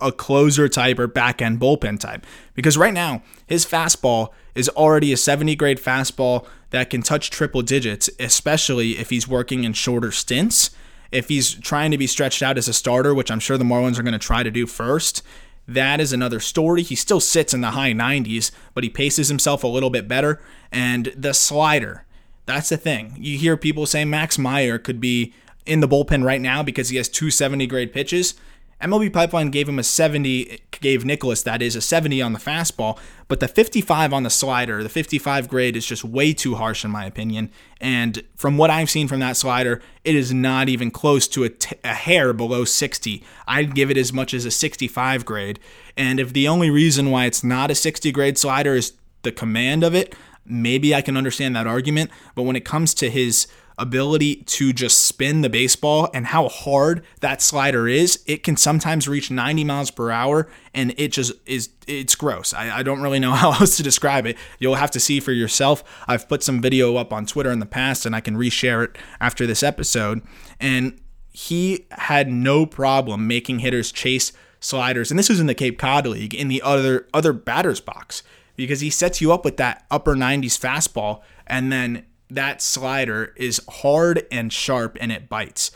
a 0.00 0.12
closer 0.12 0.68
type 0.68 0.98
or 0.98 1.06
back 1.06 1.42
end 1.42 1.60
bullpen 1.60 1.98
type. 1.98 2.26
Because 2.54 2.76
right 2.76 2.94
now, 2.94 3.22
his 3.46 3.66
fastball 3.66 4.28
is 4.54 4.68
already 4.70 5.12
a 5.12 5.16
70 5.16 5.56
grade 5.56 5.78
fastball 5.78 6.46
that 6.70 6.90
can 6.90 7.02
touch 7.02 7.30
triple 7.30 7.62
digits, 7.62 8.08
especially 8.20 8.98
if 8.98 9.10
he's 9.10 9.26
working 9.26 9.64
in 9.64 9.72
shorter 9.72 10.12
stints. 10.12 10.70
If 11.10 11.28
he's 11.28 11.54
trying 11.54 11.90
to 11.92 11.98
be 11.98 12.06
stretched 12.06 12.42
out 12.42 12.58
as 12.58 12.68
a 12.68 12.72
starter, 12.72 13.14
which 13.14 13.30
I'm 13.30 13.40
sure 13.40 13.56
the 13.56 13.64
Marlins 13.64 13.98
are 13.98 14.02
going 14.02 14.12
to 14.12 14.18
try 14.18 14.42
to 14.42 14.50
do 14.50 14.66
first, 14.66 15.22
that 15.66 16.00
is 16.00 16.12
another 16.12 16.40
story. 16.40 16.82
He 16.82 16.94
still 16.94 17.20
sits 17.20 17.54
in 17.54 17.60
the 17.60 17.70
high 17.70 17.92
90s, 17.92 18.50
but 18.74 18.84
he 18.84 18.90
paces 18.90 19.28
himself 19.28 19.64
a 19.64 19.68
little 19.68 19.90
bit 19.90 20.06
better. 20.06 20.40
And 20.70 21.12
the 21.16 21.32
slider, 21.32 22.04
that's 22.46 22.68
the 22.68 22.76
thing. 22.76 23.14
You 23.18 23.38
hear 23.38 23.56
people 23.56 23.86
say 23.86 24.04
Max 24.04 24.38
Meyer 24.38 24.78
could 24.78 25.00
be 25.00 25.32
in 25.66 25.80
the 25.80 25.88
bullpen 25.88 26.24
right 26.24 26.40
now 26.40 26.62
because 26.62 26.90
he 26.90 26.96
has 26.98 27.08
two 27.08 27.30
70 27.30 27.66
grade 27.66 27.92
pitches. 27.92 28.34
MLB 28.82 29.12
Pipeline 29.12 29.50
gave 29.50 29.68
him 29.68 29.78
a 29.78 29.82
70, 29.82 30.60
gave 30.80 31.04
Nicolas, 31.04 31.42
that 31.42 31.62
is, 31.62 31.76
a 31.76 31.80
70 31.80 32.20
on 32.20 32.32
the 32.32 32.38
fastball, 32.38 32.98
but 33.28 33.40
the 33.40 33.48
55 33.48 34.12
on 34.12 34.22
the 34.24 34.30
slider, 34.30 34.82
the 34.82 34.88
55 34.88 35.48
grade 35.48 35.76
is 35.76 35.86
just 35.86 36.04
way 36.04 36.32
too 36.32 36.56
harsh 36.56 36.84
in 36.84 36.90
my 36.90 37.04
opinion. 37.06 37.50
And 37.80 38.22
from 38.36 38.58
what 38.58 38.70
I've 38.70 38.90
seen 38.90 39.08
from 39.08 39.20
that 39.20 39.36
slider, 39.36 39.80
it 40.04 40.14
is 40.14 40.34
not 40.34 40.68
even 40.68 40.90
close 40.90 41.26
to 41.28 41.44
a, 41.44 41.48
t- 41.48 41.76
a 41.82 41.94
hair 41.94 42.32
below 42.32 42.64
60. 42.64 43.22
I'd 43.46 43.74
give 43.74 43.90
it 43.90 43.96
as 43.96 44.12
much 44.12 44.34
as 44.34 44.44
a 44.44 44.50
65 44.50 45.24
grade. 45.24 45.60
And 45.96 46.20
if 46.20 46.32
the 46.32 46.48
only 46.48 46.70
reason 46.70 47.10
why 47.10 47.26
it's 47.26 47.44
not 47.44 47.70
a 47.70 47.74
60 47.74 48.12
grade 48.12 48.36
slider 48.36 48.74
is 48.74 48.92
the 49.22 49.32
command 49.32 49.84
of 49.84 49.94
it, 49.94 50.14
maybe 50.44 50.94
I 50.94 51.00
can 51.00 51.16
understand 51.16 51.56
that 51.56 51.66
argument. 51.66 52.10
But 52.34 52.42
when 52.42 52.56
it 52.56 52.64
comes 52.64 52.92
to 52.94 53.10
his 53.10 53.46
ability 53.78 54.36
to 54.36 54.72
just 54.72 54.98
spin 55.02 55.40
the 55.40 55.50
baseball 55.50 56.08
and 56.14 56.26
how 56.26 56.48
hard 56.48 57.04
that 57.20 57.42
slider 57.42 57.88
is, 57.88 58.22
it 58.26 58.42
can 58.42 58.56
sometimes 58.56 59.08
reach 59.08 59.30
90 59.30 59.64
miles 59.64 59.90
per 59.90 60.10
hour 60.10 60.48
and 60.72 60.94
it 60.96 61.12
just 61.12 61.32
is, 61.46 61.70
it's 61.86 62.14
gross. 62.14 62.54
I, 62.54 62.78
I 62.78 62.82
don't 62.82 63.02
really 63.02 63.18
know 63.18 63.32
how 63.34 63.52
else 63.52 63.76
to 63.78 63.82
describe 63.82 64.26
it. 64.26 64.36
You'll 64.58 64.76
have 64.76 64.90
to 64.92 65.00
see 65.00 65.20
for 65.20 65.32
yourself. 65.32 65.82
I've 66.06 66.28
put 66.28 66.42
some 66.42 66.60
video 66.60 66.96
up 66.96 67.12
on 67.12 67.26
Twitter 67.26 67.50
in 67.50 67.58
the 67.58 67.66
past 67.66 68.06
and 68.06 68.14
I 68.14 68.20
can 68.20 68.36
reshare 68.36 68.84
it 68.84 68.96
after 69.20 69.46
this 69.46 69.62
episode. 69.62 70.22
And 70.60 71.00
he 71.32 71.86
had 71.90 72.28
no 72.28 72.64
problem 72.64 73.26
making 73.26 73.58
hitters 73.58 73.90
chase 73.90 74.32
sliders. 74.60 75.10
And 75.10 75.18
this 75.18 75.28
was 75.28 75.40
in 75.40 75.46
the 75.46 75.54
Cape 75.54 75.78
Cod 75.78 76.06
League 76.06 76.34
in 76.34 76.48
the 76.48 76.62
other 76.62 77.08
other 77.12 77.32
batter's 77.32 77.80
box 77.80 78.22
because 78.56 78.80
he 78.80 78.90
sets 78.90 79.20
you 79.20 79.32
up 79.32 79.44
with 79.44 79.56
that 79.56 79.84
upper 79.90 80.14
90s 80.14 80.58
fastball 80.58 81.22
and 81.46 81.72
then 81.72 82.06
that 82.30 82.62
slider 82.62 83.32
is 83.36 83.60
hard 83.68 84.26
and 84.30 84.52
sharp 84.52 84.96
and 85.00 85.12
it 85.12 85.28
bites. 85.28 85.70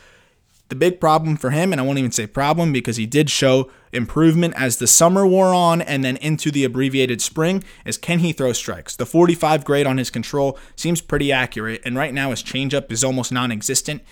The 0.68 0.74
big 0.74 1.00
problem 1.00 1.36
for 1.36 1.50
him, 1.50 1.72
and 1.72 1.80
I 1.80 1.84
won't 1.84 1.98
even 1.98 2.12
say 2.12 2.26
problem 2.26 2.72
because 2.72 2.96
he 2.96 3.06
did 3.06 3.30
show 3.30 3.70
improvement 3.92 4.52
as 4.54 4.76
the 4.76 4.86
summer 4.86 5.26
wore 5.26 5.54
on 5.54 5.80
and 5.80 6.04
then 6.04 6.18
into 6.18 6.50
the 6.50 6.64
abbreviated 6.64 7.22
spring, 7.22 7.64
is 7.86 7.96
can 7.96 8.18
he 8.18 8.32
throw 8.32 8.52
strikes? 8.52 8.94
The 8.94 9.06
45 9.06 9.64
grade 9.64 9.86
on 9.86 9.96
his 9.96 10.10
control 10.10 10.58
seems 10.76 11.00
pretty 11.00 11.32
accurate, 11.32 11.80
and 11.86 11.96
right 11.96 12.12
now 12.12 12.30
his 12.30 12.42
changeup 12.42 12.92
is 12.92 13.02
almost 13.02 13.32
non 13.32 13.50
existent. 13.50 14.02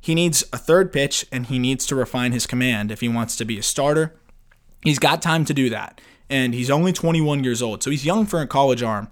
He 0.00 0.14
needs 0.14 0.44
a 0.52 0.58
third 0.58 0.92
pitch 0.92 1.26
and 1.32 1.46
he 1.46 1.58
needs 1.58 1.86
to 1.86 1.96
refine 1.96 2.32
his 2.32 2.46
command 2.46 2.90
if 2.90 3.00
he 3.00 3.08
wants 3.08 3.36
to 3.36 3.44
be 3.44 3.58
a 3.58 3.62
starter. 3.62 4.14
He's 4.82 4.98
got 4.98 5.22
time 5.22 5.44
to 5.46 5.54
do 5.54 5.70
that, 5.70 6.00
and 6.28 6.52
he's 6.52 6.70
only 6.70 6.92
21 6.92 7.44
years 7.44 7.62
old, 7.62 7.84
so 7.84 7.90
he's 7.90 8.04
young 8.04 8.26
for 8.26 8.40
a 8.40 8.46
college 8.46 8.82
arm. 8.82 9.08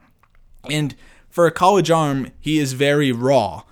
And 0.69 0.97
for 1.35 1.49
a 1.49 1.51
college 1.51 1.91
arm, 1.91 2.29
he 2.39 2.61
is 2.61 2.75
very 2.75 3.11
raw. 3.11 3.65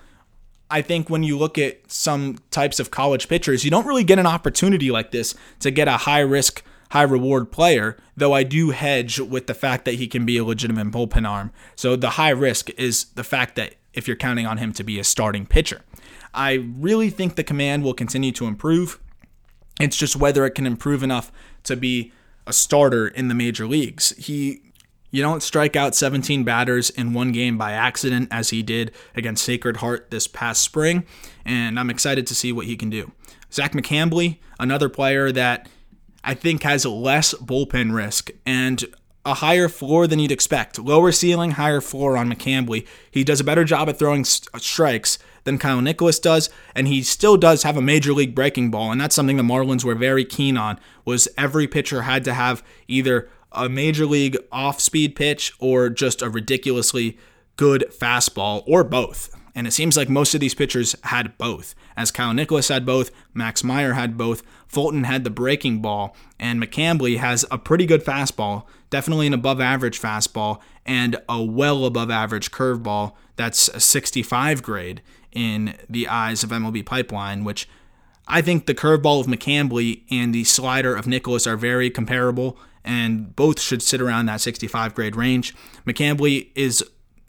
I 0.68 0.82
think 0.82 1.08
when 1.08 1.22
you 1.22 1.38
look 1.38 1.56
at 1.58 1.92
some 1.92 2.38
types 2.50 2.80
of 2.80 2.90
college 2.90 3.28
pitchers, 3.28 3.64
you 3.64 3.70
don't 3.70 3.86
really 3.86 4.02
get 4.02 4.18
an 4.18 4.26
opportunity 4.26 4.90
like 4.90 5.12
this 5.12 5.36
to 5.60 5.70
get 5.70 5.86
a 5.86 5.98
high 5.98 6.22
risk, 6.22 6.64
high 6.90 7.04
reward 7.04 7.52
player, 7.52 7.96
though 8.16 8.32
I 8.32 8.42
do 8.42 8.70
hedge 8.70 9.20
with 9.20 9.46
the 9.46 9.54
fact 9.54 9.84
that 9.84 9.94
he 9.94 10.08
can 10.08 10.26
be 10.26 10.38
a 10.38 10.44
legitimate 10.44 10.90
bullpen 10.90 11.24
arm. 11.24 11.52
So 11.76 11.94
the 11.94 12.10
high 12.10 12.30
risk 12.30 12.68
is 12.70 13.04
the 13.14 13.22
fact 13.22 13.54
that 13.54 13.76
if 13.94 14.08
you're 14.08 14.16
counting 14.16 14.44
on 14.44 14.58
him 14.58 14.72
to 14.72 14.82
be 14.82 14.98
a 14.98 15.04
starting 15.04 15.46
pitcher. 15.46 15.82
I 16.34 16.68
really 16.76 17.10
think 17.10 17.36
the 17.36 17.44
command 17.44 17.84
will 17.84 17.94
continue 17.94 18.32
to 18.32 18.46
improve. 18.46 18.98
It's 19.78 19.96
just 19.96 20.16
whether 20.16 20.44
it 20.46 20.56
can 20.56 20.66
improve 20.66 21.04
enough 21.04 21.30
to 21.62 21.76
be 21.76 22.10
a 22.44 22.52
starter 22.52 23.06
in 23.06 23.28
the 23.28 23.36
major 23.36 23.68
leagues. 23.68 24.16
He 24.16 24.71
you 25.12 25.22
don't 25.22 25.42
strike 25.42 25.76
out 25.76 25.94
17 25.94 26.42
batters 26.42 26.90
in 26.90 27.12
one 27.12 27.30
game 27.30 27.56
by 27.56 27.72
accident, 27.72 28.28
as 28.32 28.50
he 28.50 28.62
did 28.62 28.90
against 29.14 29.44
Sacred 29.44 29.76
Heart 29.76 30.10
this 30.10 30.26
past 30.26 30.62
spring, 30.62 31.04
and 31.44 31.78
I'm 31.78 31.90
excited 31.90 32.26
to 32.26 32.34
see 32.34 32.50
what 32.50 32.66
he 32.66 32.76
can 32.76 32.90
do. 32.90 33.12
Zach 33.52 33.72
McCambley, 33.72 34.38
another 34.58 34.88
player 34.88 35.30
that 35.30 35.68
I 36.24 36.34
think 36.34 36.62
has 36.62 36.86
less 36.86 37.34
bullpen 37.34 37.94
risk 37.94 38.30
and 38.46 38.84
a 39.24 39.34
higher 39.34 39.68
floor 39.68 40.06
than 40.06 40.18
you'd 40.18 40.32
expect. 40.32 40.78
Lower 40.78 41.12
ceiling, 41.12 41.52
higher 41.52 41.80
floor 41.80 42.16
on 42.16 42.32
McCambley. 42.32 42.86
He 43.10 43.22
does 43.22 43.38
a 43.38 43.44
better 43.44 43.64
job 43.64 43.88
at 43.88 43.98
throwing 43.98 44.22
uh, 44.22 44.58
strikes 44.58 45.18
than 45.44 45.58
Kyle 45.58 45.80
Nicolas 45.80 46.18
does, 46.18 46.50
and 46.74 46.88
he 46.88 47.02
still 47.02 47.36
does 47.36 47.62
have 47.62 47.76
a 47.76 47.82
major 47.82 48.12
league 48.12 48.34
breaking 48.34 48.70
ball, 48.70 48.90
and 48.90 49.00
that's 49.00 49.14
something 49.14 49.36
the 49.36 49.42
Marlins 49.42 49.84
were 49.84 49.94
very 49.94 50.24
keen 50.24 50.56
on. 50.56 50.78
Was 51.04 51.28
every 51.36 51.68
pitcher 51.68 52.02
had 52.02 52.24
to 52.24 52.34
have 52.34 52.64
either 52.88 53.28
a 53.54 53.68
major 53.68 54.06
league 54.06 54.36
off 54.50 54.80
speed 54.80 55.14
pitch 55.14 55.52
or 55.58 55.88
just 55.88 56.22
a 56.22 56.30
ridiculously 56.30 57.18
good 57.56 57.84
fastball 57.90 58.62
or 58.66 58.84
both. 58.84 59.34
And 59.54 59.66
it 59.66 59.72
seems 59.72 59.96
like 59.96 60.08
most 60.08 60.34
of 60.34 60.40
these 60.40 60.54
pitchers 60.54 60.96
had 61.04 61.36
both. 61.36 61.74
As 61.96 62.10
Kyle 62.10 62.32
Nicolas 62.32 62.68
had 62.68 62.86
both, 62.86 63.10
Max 63.34 63.62
Meyer 63.62 63.92
had 63.92 64.16
both, 64.16 64.42
Fulton 64.66 65.04
had 65.04 65.24
the 65.24 65.30
breaking 65.30 65.82
ball, 65.82 66.16
and 66.38 66.62
McCambley 66.62 67.18
has 67.18 67.44
a 67.50 67.58
pretty 67.58 67.84
good 67.84 68.02
fastball, 68.02 68.64
definitely 68.88 69.26
an 69.26 69.34
above 69.34 69.60
average 69.60 70.00
fastball, 70.00 70.60
and 70.86 71.16
a 71.28 71.42
well 71.42 71.84
above 71.84 72.10
average 72.10 72.50
curveball 72.50 73.12
that's 73.36 73.68
a 73.68 73.80
65 73.80 74.62
grade 74.62 75.02
in 75.32 75.74
the 75.88 76.08
eyes 76.08 76.42
of 76.42 76.50
MLB 76.50 76.84
Pipeline, 76.84 77.44
which 77.44 77.68
I 78.26 78.40
think 78.40 78.66
the 78.66 78.74
curveball 78.74 79.20
of 79.20 79.26
McCambley 79.26 80.02
and 80.10 80.34
the 80.34 80.44
slider 80.44 80.94
of 80.94 81.06
Nicolas 81.06 81.46
are 81.46 81.56
very 81.56 81.90
comparable 81.90 82.56
and 82.84 83.34
both 83.36 83.60
should 83.60 83.82
sit 83.82 84.00
around 84.00 84.26
that 84.26 84.40
65 84.40 84.94
grade 84.94 85.16
range. 85.16 85.54
McCambley 85.86 86.50
is 86.54 86.84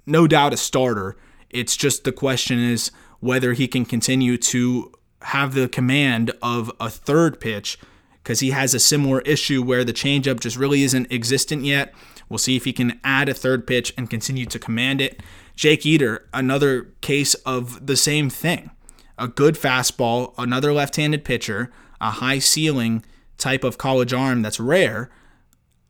no 0.05 0.27
doubt 0.27 0.53
a 0.53 0.57
starter. 0.57 1.15
It's 1.49 1.75
just 1.77 2.03
the 2.03 2.11
question 2.11 2.59
is 2.59 2.91
whether 3.19 3.53
he 3.53 3.67
can 3.67 3.85
continue 3.85 4.37
to 4.37 4.91
have 5.23 5.53
the 5.53 5.69
command 5.69 6.31
of 6.41 6.71
a 6.79 6.89
third 6.89 7.39
pitch 7.39 7.77
because 8.21 8.39
he 8.39 8.51
has 8.51 8.73
a 8.73 8.79
similar 8.79 9.21
issue 9.21 9.61
where 9.61 9.83
the 9.83 9.93
changeup 9.93 10.39
just 10.39 10.57
really 10.57 10.83
isn't 10.83 11.11
existent 11.11 11.63
yet. 11.63 11.93
We'll 12.29 12.37
see 12.37 12.55
if 12.55 12.65
he 12.65 12.73
can 12.73 12.99
add 13.03 13.29
a 13.29 13.33
third 13.33 13.67
pitch 13.67 13.93
and 13.97 14.09
continue 14.09 14.45
to 14.45 14.59
command 14.59 15.01
it. 15.01 15.21
Jake 15.55 15.85
Eder, 15.85 16.27
another 16.33 16.93
case 17.01 17.33
of 17.45 17.85
the 17.85 17.97
same 17.97 18.29
thing. 18.29 18.71
A 19.17 19.27
good 19.27 19.55
fastball, 19.55 20.33
another 20.37 20.73
left 20.73 20.95
handed 20.95 21.23
pitcher, 21.23 21.71
a 22.01 22.11
high 22.11 22.39
ceiling 22.39 23.05
type 23.37 23.63
of 23.63 23.77
college 23.77 24.13
arm 24.13 24.41
that's 24.41 24.59
rare 24.59 25.09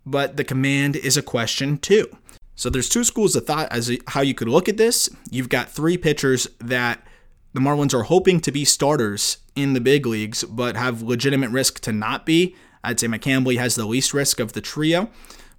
but 0.05 0.37
the 0.37 0.43
command 0.43 0.95
is 0.95 1.17
a 1.17 1.21
question 1.21 1.77
too. 1.77 2.07
So 2.55 2.69
there's 2.69 2.89
two 2.89 3.03
schools 3.03 3.35
of 3.35 3.45
thought 3.45 3.71
as 3.71 3.91
how 4.07 4.21
you 4.21 4.33
could 4.33 4.47
look 4.47 4.69
at 4.69 4.77
this. 4.77 5.09
You've 5.31 5.49
got 5.49 5.69
three 5.69 5.97
pitchers 5.97 6.47
that 6.59 7.05
the 7.53 7.59
Marlins 7.59 7.93
are 7.93 8.03
hoping 8.03 8.39
to 8.41 8.51
be 8.51 8.65
starters 8.65 9.37
in 9.55 9.73
the 9.73 9.81
big 9.81 10.05
leagues, 10.05 10.43
but 10.43 10.75
have 10.75 11.01
legitimate 11.01 11.51
risk 11.51 11.79
to 11.81 11.91
not 11.91 12.25
be. 12.25 12.55
I'd 12.83 12.99
say 12.99 13.07
McCambley 13.07 13.57
has 13.57 13.75
the 13.75 13.85
least 13.85 14.13
risk 14.13 14.39
of 14.39 14.53
the 14.53 14.61
trio, 14.61 15.09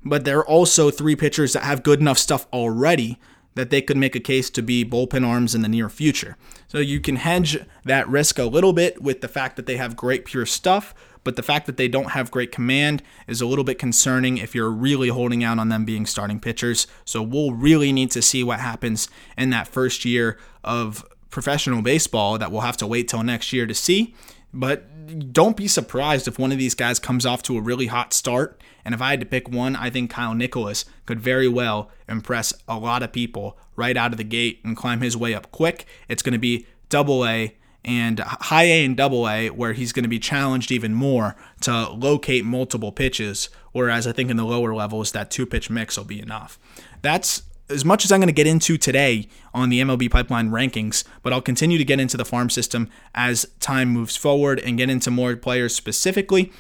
but 0.05 0.25
there 0.25 0.39
are 0.39 0.47
also 0.47 0.91
three 0.91 1.17
pitchers 1.17 1.53
that 1.55 1.63
have 1.63 1.83
good 1.83 2.01
enough 2.01 2.19
stuff 2.19 2.47
already 2.53 3.19
that 3.55 3.71
they 3.71 3.81
could 3.81 3.97
make 3.97 4.17
a 4.17 4.21
case 4.21 4.51
to 4.51 4.63
be 4.63 4.85
bullpen 4.85 5.27
arms 5.27 5.55
in 5.55 5.63
the 5.63 5.69
near 5.69 5.89
future. 5.89 6.37
So 6.67 6.79
you 6.79 7.01
can 7.01 7.17
hedge 7.17 7.59
that 7.85 8.09
risk 8.09 8.39
a 8.39 8.45
little 8.45 8.73
bit 8.73 9.01
with 9.01 9.21
the 9.21 9.29
fact 9.29 9.57
that 9.57 9.67
they 9.67 9.77
have 9.77 9.97
great 9.97 10.25
pure 10.25 10.47
stuff, 10.47 10.93
but 11.25 11.37
the 11.37 11.43
fact 11.43 11.67
that 11.67 11.77
they 11.77 11.89
don't 11.89 12.11
have 12.11 12.31
great 12.31 12.53
command 12.53 13.03
is 13.27 13.41
a 13.41 13.47
little 13.47 13.65
bit 13.65 13.79
concerning 13.79 14.39
if 14.39 14.55
you're 14.55 14.71
really 14.71 15.09
holding 15.09 15.43
out 15.43 15.59
on 15.59 15.71
them 15.71 15.85
being 15.85 16.07
starting 16.07 16.39
pitchers. 16.39 16.87
So 17.05 17.23
we'll 17.23 17.53
really 17.53 17.93
need 17.93 18.11
to 18.13 18.23
see 18.23 18.45
what 18.45 18.61
happens 18.61 19.09
in 19.37 19.51
that 19.51 19.67
first 19.67 20.05
year 20.05 20.39
of 20.63 21.05
professional 21.31 21.83
baseball 21.83 22.39
that 22.39 22.53
we'll 22.53 22.61
have 22.61 22.77
to 22.77 22.87
wait 22.87 23.09
till 23.09 23.23
next 23.23 23.53
year 23.53 23.67
to 23.67 23.75
see. 23.75 24.15
But 24.53 25.33
don't 25.33 25.57
be 25.57 25.67
surprised 25.67 26.29
if 26.29 26.39
one 26.39 26.53
of 26.53 26.59
these 26.59 26.75
guys 26.75 26.99
comes 26.99 27.27
off 27.27 27.43
to 27.45 27.59
a 27.59 27.61
really 27.61 27.87
hot 27.87 28.13
start. 28.13 28.61
And 28.85 28.95
if 28.95 29.03
I 29.03 29.11
had 29.11 29.21
to 29.21 29.27
pick 29.27 29.49
one, 29.49 29.75
I 29.75 29.91
think 29.91 30.11
Kyle 30.11 30.35
Nicolas 30.35 30.85
could 31.07 31.21
very 31.21 31.49
well 31.49 31.91
impress 32.09 32.53
a 32.69 32.79
lot 32.79 33.03
of 33.03 33.13
people 33.13 33.59
right 33.77 33.97
out 33.97 34.13
of 34.13 34.19
the 34.19 34.25
gate 34.25 34.61
and 34.63 34.77
climb 34.77 35.01
his 35.01 35.17
way 35.17 35.35
up 35.35 35.51
quick. 35.51 35.87
It's 36.09 36.23
going 36.23 36.35
to 36.35 36.39
be 36.39 36.67
double 36.89 37.27
A 37.27 37.57
and 37.85 38.21
high 38.21 38.65
A 38.65 38.85
and 38.85 38.97
double 38.97 39.29
A, 39.29 39.51
where 39.51 39.73
he's 39.73 39.93
going 39.93 40.05
to 40.05 40.09
be 40.09 40.19
challenged 40.19 40.71
even 40.71 40.95
more 40.95 41.37
to 41.63 41.89
locate 41.91 42.45
multiple 42.45 42.93
pitches. 42.93 43.49
Whereas 43.73 44.07
I 44.07 44.13
think 44.13 44.31
in 44.31 44.37
the 44.37 44.45
lower 44.45 44.75
levels, 44.75 45.13
that 45.13 45.31
two 45.31 45.47
pitch 45.47 45.69
mix 45.71 45.97
will 45.97 46.05
be 46.05 46.21
enough. 46.21 46.59
That's 47.03 47.43
as 47.69 47.85
much 47.85 48.05
as 48.05 48.13
I'm 48.13 48.21
going 48.21 48.29
to 48.29 48.33
get 48.33 48.47
into 48.47 48.77
today 48.77 49.29
on 49.53 49.69
the 49.69 49.81
MLB 49.81 50.11
pipeline 50.11 50.51
rankings, 50.51 51.05
but 51.23 51.33
I'll 51.33 51.41
continue 51.41 51.79
to 51.79 51.85
get 51.85 51.99
into 51.99 52.17
the 52.17 52.25
farm 52.25 52.51
system 52.51 52.91
as 53.15 53.47
time 53.61 53.89
moves 53.89 54.17
forward 54.17 54.61
and 54.61 54.77
get 54.77 54.91
into 54.91 55.11
more 55.11 55.35
players 55.37 55.75
specifically. 55.75 56.53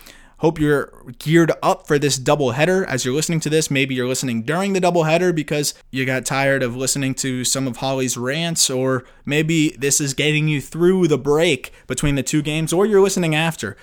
Hope 0.44 0.60
you're 0.60 0.92
geared 1.18 1.52
up 1.62 1.86
for 1.86 1.98
this 1.98 2.18
doubleheader 2.18 2.86
as 2.86 3.02
you're 3.02 3.14
listening 3.14 3.40
to 3.40 3.48
this. 3.48 3.70
Maybe 3.70 3.94
you're 3.94 4.06
listening 4.06 4.42
during 4.42 4.74
the 4.74 4.78
doubleheader 4.78 5.34
because 5.34 5.72
you 5.90 6.04
got 6.04 6.26
tired 6.26 6.62
of 6.62 6.76
listening 6.76 7.14
to 7.14 7.46
some 7.46 7.66
of 7.66 7.78
Holly's 7.78 8.18
rants, 8.18 8.68
or 8.68 9.04
maybe 9.24 9.70
this 9.78 10.02
is 10.02 10.12
getting 10.12 10.46
you 10.46 10.60
through 10.60 11.08
the 11.08 11.16
break 11.16 11.72
between 11.86 12.16
the 12.16 12.22
two 12.22 12.42
games, 12.42 12.74
or 12.74 12.84
you're 12.84 13.00
listening 13.00 13.34
after. 13.34 13.74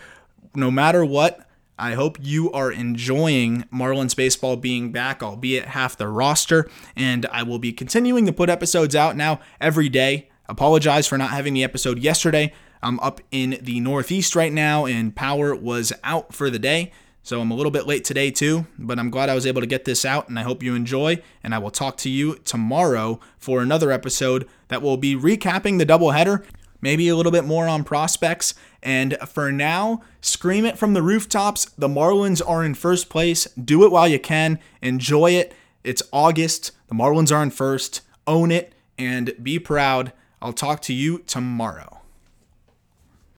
No 0.54 0.69
matter 0.69 1.04
what, 1.04 1.50
I 1.80 1.93
hope 1.93 2.19
you 2.21 2.52
are 2.52 2.71
enjoying 2.71 3.63
Marlins 3.74 4.15
baseball 4.15 4.56
being 4.56 4.91
back, 4.91 5.24
albeit 5.24 5.69
half 5.69 5.97
the 5.97 6.10
roster. 6.10 6.69
And 6.95 7.26
I 7.32 7.41
will 7.41 7.58
be 7.58 7.74
continuing 7.74 8.28
to 8.28 8.32
put 8.32 8.52
episodes 8.52 8.95
out 8.95 9.15
now 9.15 9.39
every 9.60 9.89
day. 9.89 10.30
Apologize 10.47 11.08
for 11.08 11.17
not 11.17 11.32
having 11.32 11.56
the 11.56 11.63
episode 11.63 11.97
yesterday. 11.97 12.54
I'm 12.84 13.00
up 13.00 13.22
in 13.32 13.60
the 13.62 13.80
Northeast 13.80 14.36
right 14.36 14.52
now, 14.52 14.86
and 14.86 15.15
power 15.15 15.56
was 15.56 15.94
out 16.04 16.34
for 16.34 16.50
the 16.50 16.60
day. 16.60 16.91
So 17.24 17.39
I'm 17.39 17.52
a 17.52 17.56
little 17.56 17.72
bit 17.72 17.86
late 17.86 18.04
today, 18.04 18.32
too, 18.32 18.65
but 18.80 18.98
I'm 18.98 19.12
glad 19.12 19.30
I 19.30 19.36
was 19.36 19.46
able 19.46 19.62
to 19.62 19.67
get 19.67 19.86
this 19.86 20.06
out, 20.06 20.28
and 20.28 20.39
I 20.39 20.44
hope 20.44 20.63
you 20.63 20.74
enjoy. 20.74 21.22
And 21.44 21.54
I 21.54 21.60
will 21.60 21.70
talk 21.70 21.98
to 21.98 22.10
you 22.10 22.36
tomorrow 22.46 23.20
for 23.38 23.62
another 23.62 23.91
episode 23.91 24.48
that 24.70 24.82
will 24.82 24.98
be 24.98 25.15
recapping 25.15 25.78
the 25.78 25.86
doubleheader, 25.86 26.44
maybe 26.82 27.08
a 27.08 27.15
little 27.15 27.32
bit 27.32 27.46
more 27.46 27.67
on 27.67 27.84
prospects. 27.84 28.56
And 28.82 29.15
for 29.28 29.52
now, 29.52 30.02
scream 30.20 30.65
it 30.65 30.80
from 30.80 30.96
the 30.96 31.04
rooftops. 31.04 31.65
The 31.78 31.88
Marlins 31.88 32.41
are 32.46 32.63
in 32.63 32.74
first 32.74 33.10
place. 33.10 33.46
Do 33.54 33.86
it 33.86 33.91
while 33.91 34.08
you 34.08 34.17
can. 34.17 34.58
Enjoy 34.82 35.32
it. 35.32 35.54
It's 35.84 36.02
August. 36.12 36.72
The 36.88 36.96
Marlins 36.96 37.32
are 37.32 37.44
in 37.44 37.52
first. 37.52 38.02
Own 38.26 38.50
it 38.50 38.74
and 38.98 39.36
be 39.44 39.60
proud. 39.60 40.12
I'll 40.41 40.54
talk 40.54 40.82
to 40.84 40.94
you 40.94 41.20
tomorrow. 41.20 42.01